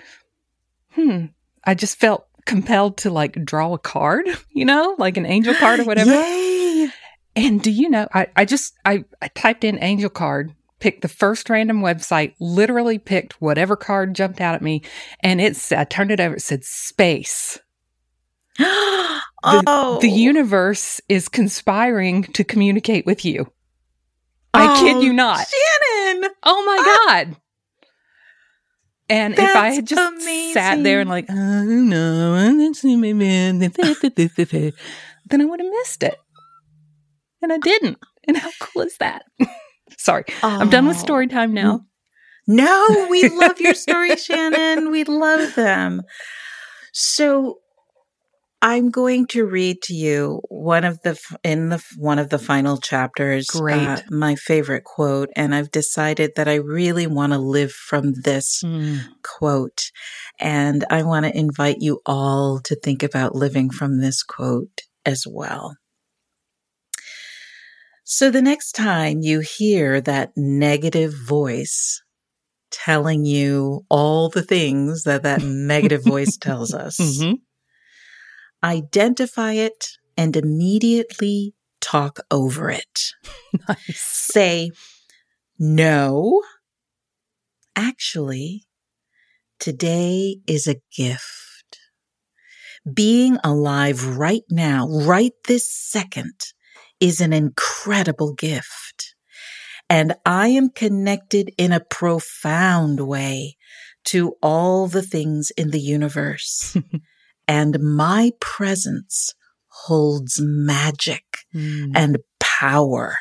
hmm, 0.92 1.26
I 1.64 1.74
just 1.74 1.98
felt 1.98 2.26
compelled 2.46 2.98
to 2.98 3.10
like 3.10 3.44
draw 3.44 3.74
a 3.74 3.78
card, 3.78 4.26
you 4.50 4.64
know, 4.64 4.94
like 4.98 5.16
an 5.16 5.26
angel 5.26 5.54
card 5.54 5.80
or 5.80 5.84
whatever. 5.84 6.10
Yay! 6.10 6.90
And 7.36 7.62
do 7.62 7.70
you 7.70 7.88
know, 7.88 8.08
I, 8.12 8.26
I 8.36 8.44
just, 8.44 8.74
I, 8.84 9.04
I 9.22 9.28
typed 9.28 9.64
in 9.64 9.82
angel 9.82 10.10
card, 10.10 10.54
picked 10.80 11.02
the 11.02 11.08
first 11.08 11.48
random 11.48 11.80
website, 11.80 12.34
literally 12.40 12.98
picked 12.98 13.40
whatever 13.40 13.76
card 13.76 14.14
jumped 14.14 14.40
out 14.40 14.54
at 14.54 14.62
me. 14.62 14.82
And 15.20 15.40
it's, 15.40 15.70
I 15.70 15.84
turned 15.84 16.10
it 16.10 16.20
over, 16.20 16.34
it 16.36 16.42
said 16.42 16.64
space. 16.64 17.58
The, 19.42 19.64
oh, 19.66 19.98
the 20.02 20.10
universe 20.10 21.00
is 21.08 21.30
conspiring 21.30 22.24
to 22.24 22.44
communicate 22.44 23.06
with 23.06 23.24
you. 23.24 23.50
I 24.52 24.78
kid 24.78 24.96
Oh, 24.96 25.00
you 25.00 25.14
not. 25.14 25.38
Shannon. 25.38 26.30
Oh 26.42 26.62
my 26.66 26.76
ah! 26.78 27.06
God. 27.06 27.36
And 29.10 29.34
if 29.34 29.56
I 29.56 29.70
had 29.70 29.86
just 29.86 30.22
sat 30.54 30.82
there 30.82 31.00
and 31.00 31.10
like, 31.10 31.28
I 31.28 31.34
don't 31.34 31.88
know, 31.88 32.34
then 32.36 32.60
I 35.40 35.44
would 35.44 35.60
have 35.60 35.70
missed 35.70 36.02
it. 36.02 36.16
And 37.42 37.52
I 37.52 37.58
didn't. 37.58 37.98
And 38.28 38.36
how 38.36 38.50
cool 38.60 38.82
is 38.82 38.96
that? 38.98 39.24
Sorry. 39.98 40.24
I'm 40.42 40.70
done 40.70 40.86
with 40.86 40.96
Oh. 40.96 41.00
story 41.00 41.26
time 41.26 41.52
now. 41.54 41.82
No, 42.46 43.06
we 43.10 43.28
love 43.28 43.60
your 43.60 43.74
stories, 43.74 44.24
Shannon. 44.28 44.90
We 44.90 45.04
love 45.04 45.54
them. 45.54 46.02
So 46.92 47.59
I'm 48.62 48.90
going 48.90 49.26
to 49.28 49.46
read 49.46 49.80
to 49.84 49.94
you 49.94 50.42
one 50.48 50.84
of 50.84 51.00
the 51.02 51.18
in 51.42 51.70
the 51.70 51.82
one 51.96 52.18
of 52.18 52.28
the 52.28 52.38
final 52.38 52.76
chapters. 52.76 53.46
Great. 53.46 53.86
uh, 53.86 54.02
my 54.10 54.34
favorite 54.34 54.84
quote, 54.84 55.30
and 55.34 55.54
I've 55.54 55.70
decided 55.70 56.32
that 56.36 56.46
I 56.48 56.56
really 56.56 57.06
want 57.06 57.32
to 57.32 57.38
live 57.38 57.72
from 57.72 58.12
this 58.22 58.62
quote, 59.22 59.90
and 60.38 60.84
I 60.90 61.02
want 61.04 61.24
to 61.24 61.36
invite 61.36 61.78
you 61.80 62.00
all 62.04 62.60
to 62.64 62.74
think 62.76 63.02
about 63.02 63.34
living 63.34 63.70
from 63.70 64.00
this 64.00 64.22
quote 64.22 64.82
as 65.06 65.24
well. 65.26 65.76
So 68.04 68.30
the 68.30 68.42
next 68.42 68.72
time 68.72 69.20
you 69.20 69.40
hear 69.40 70.00
that 70.02 70.32
negative 70.36 71.14
voice 71.26 72.02
telling 72.70 73.24
you 73.24 73.84
all 73.88 74.28
the 74.28 74.42
things 74.42 75.04
that 75.04 75.22
that 75.22 75.42
negative 75.42 76.04
voice 76.04 76.36
tells 76.36 76.74
us, 76.74 76.98
Mhm. 77.00 77.38
Identify 78.62 79.52
it 79.52 79.98
and 80.16 80.36
immediately 80.36 81.54
talk 81.80 82.20
over 82.30 82.70
it. 82.70 83.12
Nice. 83.68 83.96
Say, 83.96 84.70
no, 85.58 86.40
actually, 87.74 88.66
today 89.58 90.36
is 90.46 90.68
a 90.68 90.80
gift. 90.96 91.78
Being 92.92 93.38
alive 93.42 94.16
right 94.16 94.44
now, 94.50 94.88
right 94.88 95.32
this 95.48 95.68
second, 95.68 96.40
is 97.00 97.20
an 97.20 97.32
incredible 97.32 98.34
gift. 98.34 99.14
And 99.88 100.14
I 100.24 100.48
am 100.48 100.70
connected 100.70 101.52
in 101.58 101.72
a 101.72 101.80
profound 101.80 103.00
way 103.00 103.56
to 104.04 104.36
all 104.40 104.86
the 104.86 105.02
things 105.02 105.50
in 105.56 105.70
the 105.70 105.80
universe. 105.80 106.76
and 107.50 107.80
my 107.80 108.30
presence 108.40 109.34
holds 109.86 110.38
magic 110.40 111.24
Mm. 111.52 111.90
and 111.96 112.18
power. 112.38 113.16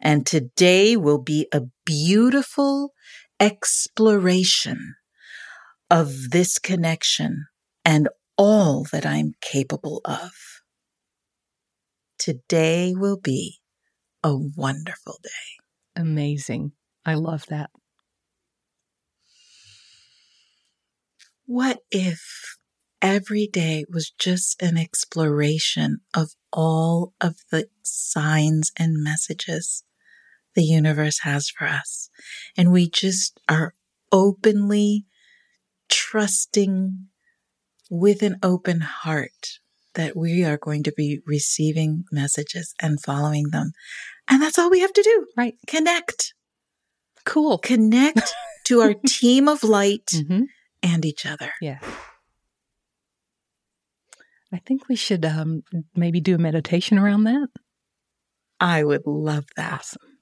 And 0.00 0.24
today 0.24 0.96
will 0.96 1.18
be 1.18 1.46
a 1.52 1.64
beautiful 1.84 2.94
exploration 3.38 4.94
of 5.90 6.30
this 6.30 6.58
connection 6.58 7.48
and 7.84 8.08
all 8.38 8.86
that 8.92 9.04
I'm 9.04 9.32
capable 9.42 10.00
of. 10.06 10.32
Today 12.18 12.94
will 12.96 13.18
be 13.20 13.58
a 14.22 14.34
wonderful 14.34 15.18
day. 15.22 16.00
Amazing. 16.00 16.72
I 17.04 17.14
love 17.14 17.44
that. 17.48 17.68
What 21.44 21.80
if 21.90 22.57
every 23.02 23.46
day 23.46 23.84
was 23.92 24.10
just 24.18 24.60
an 24.62 24.76
exploration 24.76 26.00
of 26.14 26.30
all 26.52 27.12
of 27.20 27.36
the 27.50 27.68
signs 27.82 28.70
and 28.78 29.02
messages 29.02 29.84
the 30.54 30.64
universe 30.64 31.20
has 31.20 31.48
for 31.50 31.66
us? 31.66 32.10
And 32.56 32.72
we 32.72 32.88
just 32.88 33.38
are 33.48 33.74
openly 34.12 35.04
trusting 35.88 37.08
with 37.90 38.22
an 38.22 38.36
open 38.42 38.80
heart 38.80 39.58
that 39.94 40.16
we 40.16 40.44
are 40.44 40.58
going 40.58 40.82
to 40.84 40.92
be 40.92 41.20
receiving 41.26 42.04
messages 42.12 42.74
and 42.80 43.00
following 43.02 43.50
them. 43.50 43.72
And 44.28 44.42
that's 44.42 44.58
all 44.58 44.70
we 44.70 44.80
have 44.80 44.92
to 44.92 45.02
do. 45.02 45.26
Right. 45.36 45.54
Connect. 45.66 46.34
Cool. 47.24 47.58
Connect 47.58 48.34
to 48.66 48.80
our 48.80 48.94
team 49.06 49.48
of 49.48 49.62
light 49.64 50.06
Mm-hmm. 50.12 50.42
and 50.82 51.04
each 51.04 51.26
other. 51.26 51.52
Yeah. 51.60 51.78
I 54.52 54.58
think 54.58 54.88
we 54.88 54.96
should 54.96 55.24
um, 55.24 55.62
maybe 55.94 56.20
do 56.20 56.34
a 56.34 56.38
meditation 56.38 56.98
around 56.98 57.24
that. 57.24 57.48
I 58.60 58.82
would 58.82 59.06
love 59.06 59.46
that. 59.56 59.80
Awesome. 59.80 60.18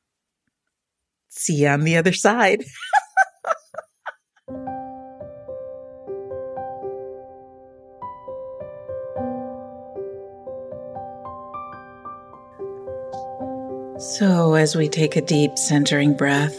See 1.28 1.62
you 1.62 1.68
on 1.68 1.82
the 1.82 1.96
other 1.96 2.12
side. 2.12 2.64
So, 13.98 14.54
as 14.54 14.76
we 14.76 14.88
take 14.88 15.16
a 15.16 15.22
deep 15.22 15.56
centering 15.56 16.14
breath, 16.14 16.56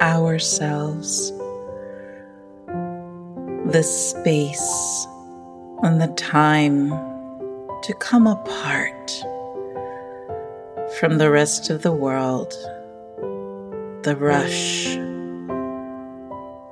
ourselves. 0.00 1.32
The 3.66 3.82
space 3.82 5.06
and 5.82 6.00
the 6.00 6.12
time 6.16 6.90
to 7.82 7.94
come 7.98 8.26
apart 8.26 9.10
from 10.98 11.18
the 11.18 11.30
rest 11.30 11.70
of 11.70 11.82
the 11.82 11.92
world, 11.92 12.52
the 14.04 14.16
rush, 14.18 14.96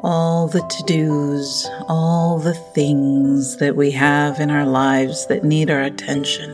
all 0.03 0.49
the 0.49 0.61
to 0.61 0.83
dos, 0.87 1.69
all 1.89 2.39
the 2.39 2.55
things 2.55 3.57
that 3.59 3.77
we 3.77 3.91
have 3.91 4.41
in 4.41 4.51
our 4.51 4.67
lives 4.67 5.27
that 5.27 5.45
need 5.45 5.71
our 5.71 5.83
attention. 5.83 6.51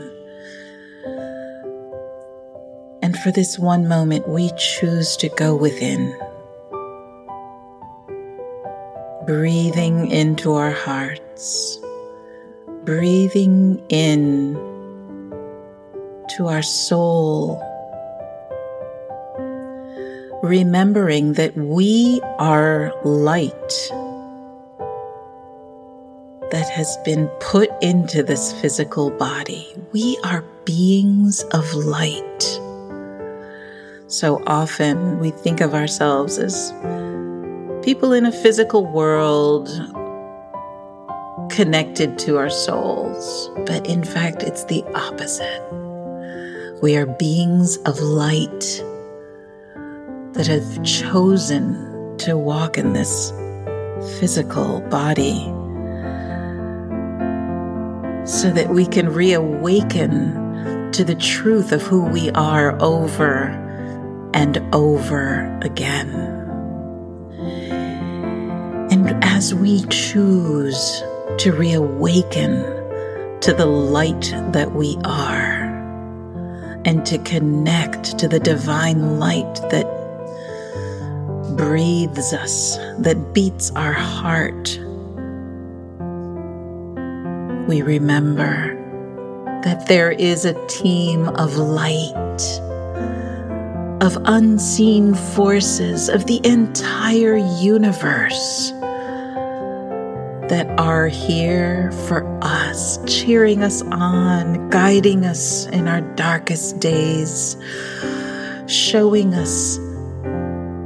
And 3.01 3.17
for 3.17 3.31
this 3.31 3.57
one 3.57 3.87
moment, 3.87 4.27
we 4.27 4.51
choose 4.57 5.15
to 5.17 5.29
go 5.29 5.55
within, 5.55 6.15
breathing 9.29 10.09
into 10.09 10.53
our 10.53 10.71
hearts, 10.71 11.79
breathing 12.83 13.79
in 13.89 14.55
to 16.35 16.47
our 16.47 16.63
soul 16.63 17.61
remembering 20.41 21.33
that 21.33 21.55
we 21.55 22.19
are 22.39 22.91
light 23.03 23.69
that 26.49 26.67
has 26.73 26.97
been 27.05 27.27
put 27.39 27.69
into 27.83 28.23
this 28.23 28.51
physical 28.59 29.11
body. 29.11 29.71
We 29.91 30.17
are 30.23 30.43
beings 30.65 31.43
of 31.51 31.71
light. 31.75 32.41
So 34.07 34.41
often 34.47 35.19
we 35.19 35.29
think 35.29 35.61
of 35.61 35.75
ourselves 35.75 36.39
as 36.39 36.73
people 37.83 38.11
in 38.13 38.25
a 38.25 38.31
physical 38.31 38.85
world 38.85 39.67
connected 41.49 42.19
to 42.19 42.37
our 42.37 42.49
souls, 42.49 43.49
but 43.65 43.87
in 43.87 44.03
fact, 44.03 44.43
it's 44.43 44.65
the 44.65 44.83
opposite. 44.95 45.63
We 46.81 46.97
are 46.97 47.05
beings 47.05 47.77
of 47.85 47.99
light 47.99 48.83
that 50.33 50.47
have 50.47 50.83
chosen 50.83 52.17
to 52.19 52.37
walk 52.37 52.77
in 52.77 52.93
this 52.93 53.31
physical 54.19 54.81
body 54.89 55.45
so 58.25 58.51
that 58.51 58.69
we 58.69 58.85
can 58.85 59.09
reawaken 59.09 60.91
to 60.91 61.03
the 61.03 61.15
truth 61.15 61.71
of 61.71 61.81
who 61.81 62.05
we 62.05 62.29
are 62.31 62.79
over 62.81 63.47
and 64.33 64.57
over 64.73 65.57
again. 65.61 66.38
And 68.99 69.23
as 69.23 69.55
we 69.55 69.83
choose 69.85 71.01
to 71.37 71.53
reawaken 71.53 72.63
to 73.39 73.53
the 73.53 73.65
light 73.65 74.33
that 74.51 74.73
we 74.73 74.97
are 75.05 75.63
and 76.83 77.05
to 77.05 77.17
connect 77.19 78.19
to 78.19 78.27
the 78.27 78.41
divine 78.41 79.17
light 79.17 79.55
that 79.71 79.85
breathes 81.55 82.33
us, 82.33 82.75
that 82.97 83.33
beats 83.33 83.71
our 83.71 83.93
heart, 83.93 84.77
we 87.69 87.81
remember 87.81 88.75
that 89.63 89.85
there 89.87 90.11
is 90.11 90.43
a 90.43 90.67
team 90.67 91.29
of 91.29 91.55
light, 91.55 92.41
of 94.01 94.17
unseen 94.25 95.15
forces 95.15 96.09
of 96.09 96.25
the 96.27 96.45
entire 96.45 97.37
universe 97.37 98.73
that 100.49 100.67
are 100.79 101.07
here 101.07 101.91
for 102.07 102.25
us, 102.41 102.99
cheering 103.05 103.61
us 103.61 103.83
on, 103.83 104.69
guiding 104.69 105.23
us 105.23 105.67
in 105.67 105.87
our 105.87 106.01
darkest 106.15 106.79
days, 106.79 107.55
showing 108.67 109.35
us 109.35 109.79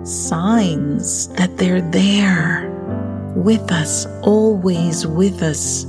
signs 0.03 1.29
that 1.35 1.57
they're 1.57 1.81
there 1.81 2.69
with 3.35 3.71
us, 3.71 4.05
always 4.21 5.07
with 5.07 5.41
us, 5.41 5.85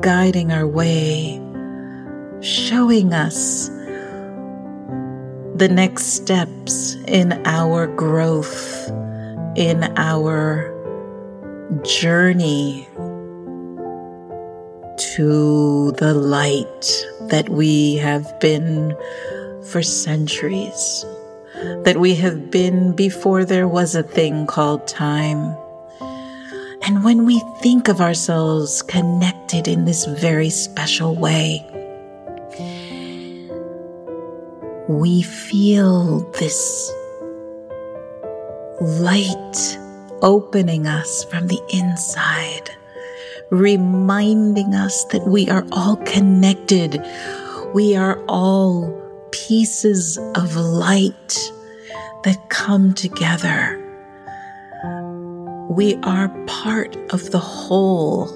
guiding 0.00 0.50
our 0.50 0.66
way, 0.66 1.40
showing 2.40 3.14
us 3.14 3.68
the 5.54 5.68
next 5.70 6.06
steps 6.14 6.96
in 7.06 7.32
our 7.46 7.86
growth, 7.86 8.88
in 9.54 9.84
our 9.96 10.74
journey 11.82 12.88
to 15.16 15.92
the 15.92 16.14
light 16.14 17.06
that 17.28 17.48
we 17.48 17.96
have 17.96 18.38
been 18.40 18.96
for 19.70 19.82
centuries 19.82 21.04
that 21.84 21.96
we 21.96 22.14
have 22.14 22.50
been 22.50 22.92
before 22.92 23.44
there 23.44 23.68
was 23.68 23.94
a 23.94 24.02
thing 24.02 24.46
called 24.46 24.86
time. 24.86 25.56
And 26.82 27.02
when 27.02 27.24
we 27.24 27.40
think 27.60 27.88
of 27.88 28.00
ourselves 28.00 28.82
connected 28.82 29.68
in 29.68 29.84
this 29.84 30.04
very 30.04 30.50
special 30.50 31.14
way, 31.14 31.64
we 34.88 35.22
feel 35.22 36.20
this 36.32 36.92
light 38.80 39.78
opening 40.20 40.86
us 40.86 41.24
from 41.24 41.46
the 41.46 41.60
inside, 41.72 42.70
reminding 43.50 44.74
us 44.74 45.04
that 45.06 45.26
we 45.26 45.48
are 45.48 45.64
all 45.72 45.96
connected. 45.96 47.04
We 47.74 47.96
are 47.96 48.22
all 48.28 48.92
pieces 49.30 50.18
of 50.34 50.56
light 50.56 51.52
that 52.24 52.48
come 52.48 52.94
together. 52.94 53.80
We 55.68 55.96
are 56.02 56.28
part 56.46 56.96
of 57.12 57.30
the 57.30 57.38
whole. 57.38 58.28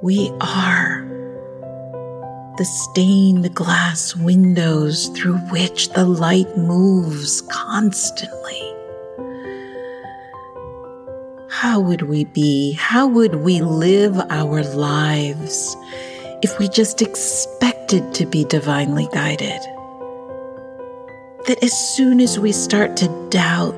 We 0.00 0.30
are 0.40 1.06
the 2.56 2.64
stained 2.64 3.54
glass 3.54 4.16
windows 4.16 5.08
through 5.08 5.38
which 5.50 5.90
the 5.90 6.04
light 6.04 6.56
moves 6.56 7.42
constantly. 7.42 8.77
How 11.60 11.80
would 11.80 12.02
we 12.02 12.24
be? 12.24 12.72
How 12.72 13.06
would 13.06 13.36
we 13.36 13.60
live 13.60 14.16
our 14.30 14.62
lives 14.62 15.76
if 16.42 16.58
we 16.58 16.68
just 16.68 17.02
expected 17.02 18.14
to 18.14 18.26
be 18.26 18.44
divinely 18.44 19.08
guided? 19.12 19.60
that 21.48 21.64
as 21.64 21.72
soon 21.72 22.20
as 22.20 22.38
we 22.38 22.52
start 22.52 22.94
to 22.98 23.08
doubt, 23.30 23.74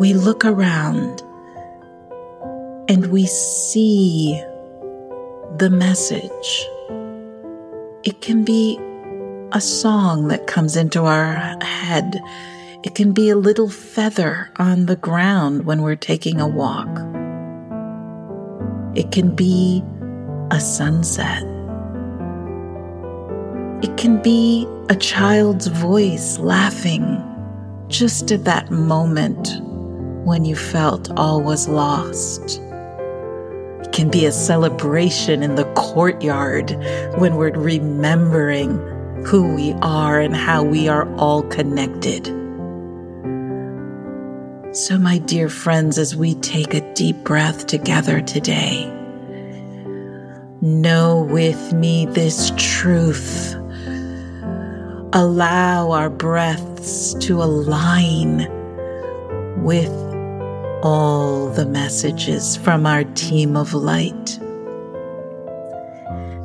we 0.00 0.14
look 0.14 0.42
around 0.42 1.22
and 2.88 3.12
we 3.12 3.26
see 3.26 4.42
the 5.58 5.68
message. 5.70 6.66
It 8.02 8.22
can 8.22 8.42
be 8.42 8.78
a 9.52 9.60
song 9.60 10.28
that 10.28 10.46
comes 10.46 10.76
into 10.76 11.04
our 11.04 11.34
head. 11.62 12.18
It 12.82 12.94
can 12.94 13.12
be 13.12 13.28
a 13.28 13.36
little 13.36 13.68
feather 13.68 14.50
on 14.56 14.86
the 14.86 14.96
ground 14.96 15.66
when 15.66 15.82
we're 15.82 15.96
taking 15.96 16.40
a 16.40 16.48
walk. 16.48 17.09
It 18.96 19.12
can 19.12 19.36
be 19.36 19.84
a 20.50 20.58
sunset. 20.58 21.44
It 23.82 23.96
can 23.96 24.20
be 24.20 24.66
a 24.88 24.96
child's 24.96 25.68
voice 25.68 26.38
laughing 26.38 27.22
just 27.86 28.32
at 28.32 28.44
that 28.46 28.72
moment 28.72 29.60
when 30.26 30.44
you 30.44 30.56
felt 30.56 31.08
all 31.16 31.40
was 31.40 31.68
lost. 31.68 32.60
It 33.82 33.92
can 33.92 34.10
be 34.10 34.26
a 34.26 34.32
celebration 34.32 35.44
in 35.44 35.54
the 35.54 35.72
courtyard 35.74 36.72
when 37.16 37.36
we're 37.36 37.52
remembering 37.52 38.76
who 39.24 39.54
we 39.54 39.72
are 39.82 40.18
and 40.20 40.34
how 40.34 40.64
we 40.64 40.88
are 40.88 41.08
all 41.14 41.44
connected. 41.44 42.39
So, 44.72 44.98
my 44.98 45.18
dear 45.18 45.48
friends, 45.48 45.98
as 45.98 46.14
we 46.14 46.36
take 46.36 46.74
a 46.74 46.94
deep 46.94 47.16
breath 47.24 47.66
together 47.66 48.20
today, 48.20 48.86
know 50.60 51.26
with 51.28 51.72
me 51.72 52.06
this 52.06 52.52
truth. 52.56 53.56
Allow 55.12 55.90
our 55.90 56.08
breaths 56.08 57.14
to 57.14 57.42
align 57.42 58.46
with 59.64 59.90
all 60.84 61.48
the 61.48 61.66
messages 61.66 62.56
from 62.56 62.86
our 62.86 63.02
team 63.02 63.56
of 63.56 63.74
light. 63.74 64.38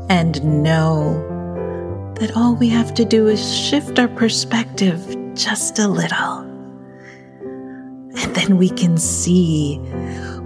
And 0.09 0.63
know 0.63 1.13
that 2.19 2.35
all 2.35 2.55
we 2.55 2.69
have 2.69 2.91
to 2.95 3.05
do 3.05 3.27
is 3.27 3.55
shift 3.55 3.99
our 3.99 4.07
perspective 4.07 5.15
just 5.35 5.77
a 5.77 5.87
little. 5.87 6.44
And 8.25 8.33
then 8.35 8.57
we 8.57 8.69
can 8.69 8.97
see, 8.97 9.77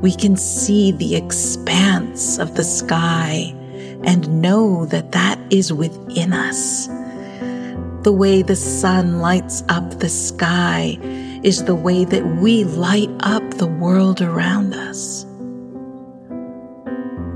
we 0.01 0.13
can 0.13 0.35
see 0.35 0.91
the 0.91 1.15
expanse 1.15 2.37
of 2.37 2.55
the 2.55 2.63
sky 2.65 3.55
and 4.03 4.41
know 4.41 4.85
that 4.87 5.13
that 5.13 5.39
is 5.49 5.71
within 5.71 6.33
us. 6.33 6.87
The 8.03 8.11
way 8.11 8.41
the 8.41 8.57
sun 8.57 9.19
lights 9.19 9.63
up 9.69 9.99
the 9.99 10.09
sky 10.09 10.97
is 11.41 11.63
the 11.63 11.73
way 11.73 12.03
that 12.03 12.25
we 12.41 12.65
light 12.65 13.09
up 13.21 13.49
the 13.51 13.67
world 13.67 14.21
around 14.21 14.73
us. 14.73 15.23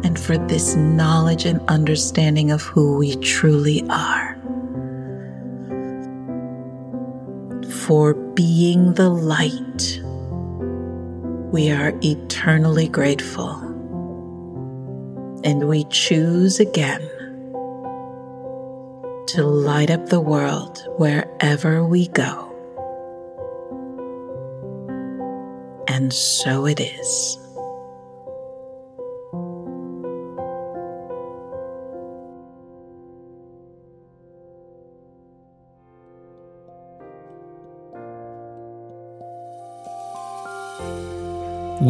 And 0.03 0.19
for 0.19 0.37
this 0.37 0.75
knowledge 0.75 1.45
and 1.45 1.61
understanding 1.69 2.51
of 2.51 2.63
who 2.63 2.97
we 2.97 3.15
truly 3.15 3.81
are. 3.89 4.37
For 7.85 8.13
being 8.13 8.95
the 8.95 9.07
light, 9.09 10.02
we 11.53 11.71
are 11.71 11.93
eternally 12.03 12.89
grateful. 12.89 13.51
And 15.45 15.69
we 15.69 15.85
choose 15.85 16.59
again 16.59 17.01
to 19.27 19.43
light 19.43 19.89
up 19.89 20.09
the 20.09 20.19
world 20.19 20.85
wherever 20.97 21.85
we 21.85 22.09
go. 22.09 22.49
and 26.03 26.11
so 26.11 26.65
it 26.65 26.79
is. 26.79 27.42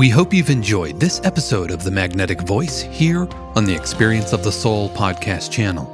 We 0.04 0.10
hope 0.10 0.34
you've 0.34 0.50
enjoyed 0.50 1.00
this 1.00 1.22
episode 1.24 1.72
of 1.72 1.86
The 1.86 1.90
Magnetic 1.90 2.42
Voice 2.42 2.82
here 2.82 3.26
on 3.56 3.64
the 3.64 3.74
Experience 3.74 4.34
of 4.34 4.44
the 4.44 4.52
Soul 4.52 4.90
podcast 4.90 5.50
channel. 5.50 5.90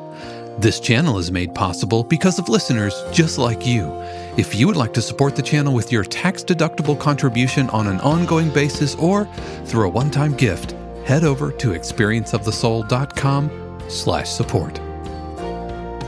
This 0.57 0.79
channel 0.79 1.19
is 1.19 1.31
made 1.31 1.53
possible 1.53 2.03
because 2.03 2.39
of 2.39 2.49
listeners 2.49 3.03
just 3.11 3.37
like 3.37 3.67
you. 3.67 3.93
If 4.35 4.55
you 4.55 4.65
would 4.65 4.77
like 4.77 4.95
to 4.95 5.01
support 5.03 5.35
the 5.35 5.43
channel 5.43 5.75
with 5.75 5.91
your 5.91 6.03
tax-deductible 6.03 6.99
contribution 6.99 7.69
on 7.69 7.85
an 7.85 7.99
ongoing 7.99 8.49
basis 8.49 8.95
or 8.95 9.25
through 9.65 9.85
a 9.85 9.89
one-time 9.89 10.33
gift, 10.33 10.73
head 11.05 11.23
over 11.23 11.51
to 11.51 11.73
experienceofthesoul.com 11.73 13.79
slash 13.89 14.27
support. 14.27 14.88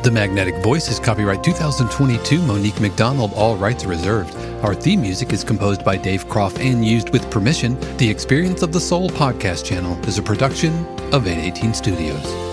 The 0.03 0.09
Magnetic 0.09 0.55
Voice 0.63 0.89
is 0.89 0.99
copyright 0.99 1.43
2022 1.43 2.41
Monique 2.41 2.81
McDonald, 2.81 3.33
all 3.35 3.55
rights 3.55 3.85
reserved. 3.85 4.35
Our 4.63 4.73
theme 4.73 4.99
music 4.99 5.31
is 5.31 5.43
composed 5.43 5.85
by 5.85 5.95
Dave 5.95 6.27
Kropf 6.27 6.59
and 6.59 6.83
used 6.83 7.11
with 7.11 7.29
permission. 7.29 7.79
The 7.97 8.09
Experience 8.09 8.63
of 8.63 8.71
the 8.71 8.79
Soul 8.79 9.11
podcast 9.11 9.63
channel 9.63 9.95
is 10.07 10.17
a 10.17 10.23
production 10.23 10.73
of 11.13 11.27
818 11.27 11.75
Studios. 11.75 12.50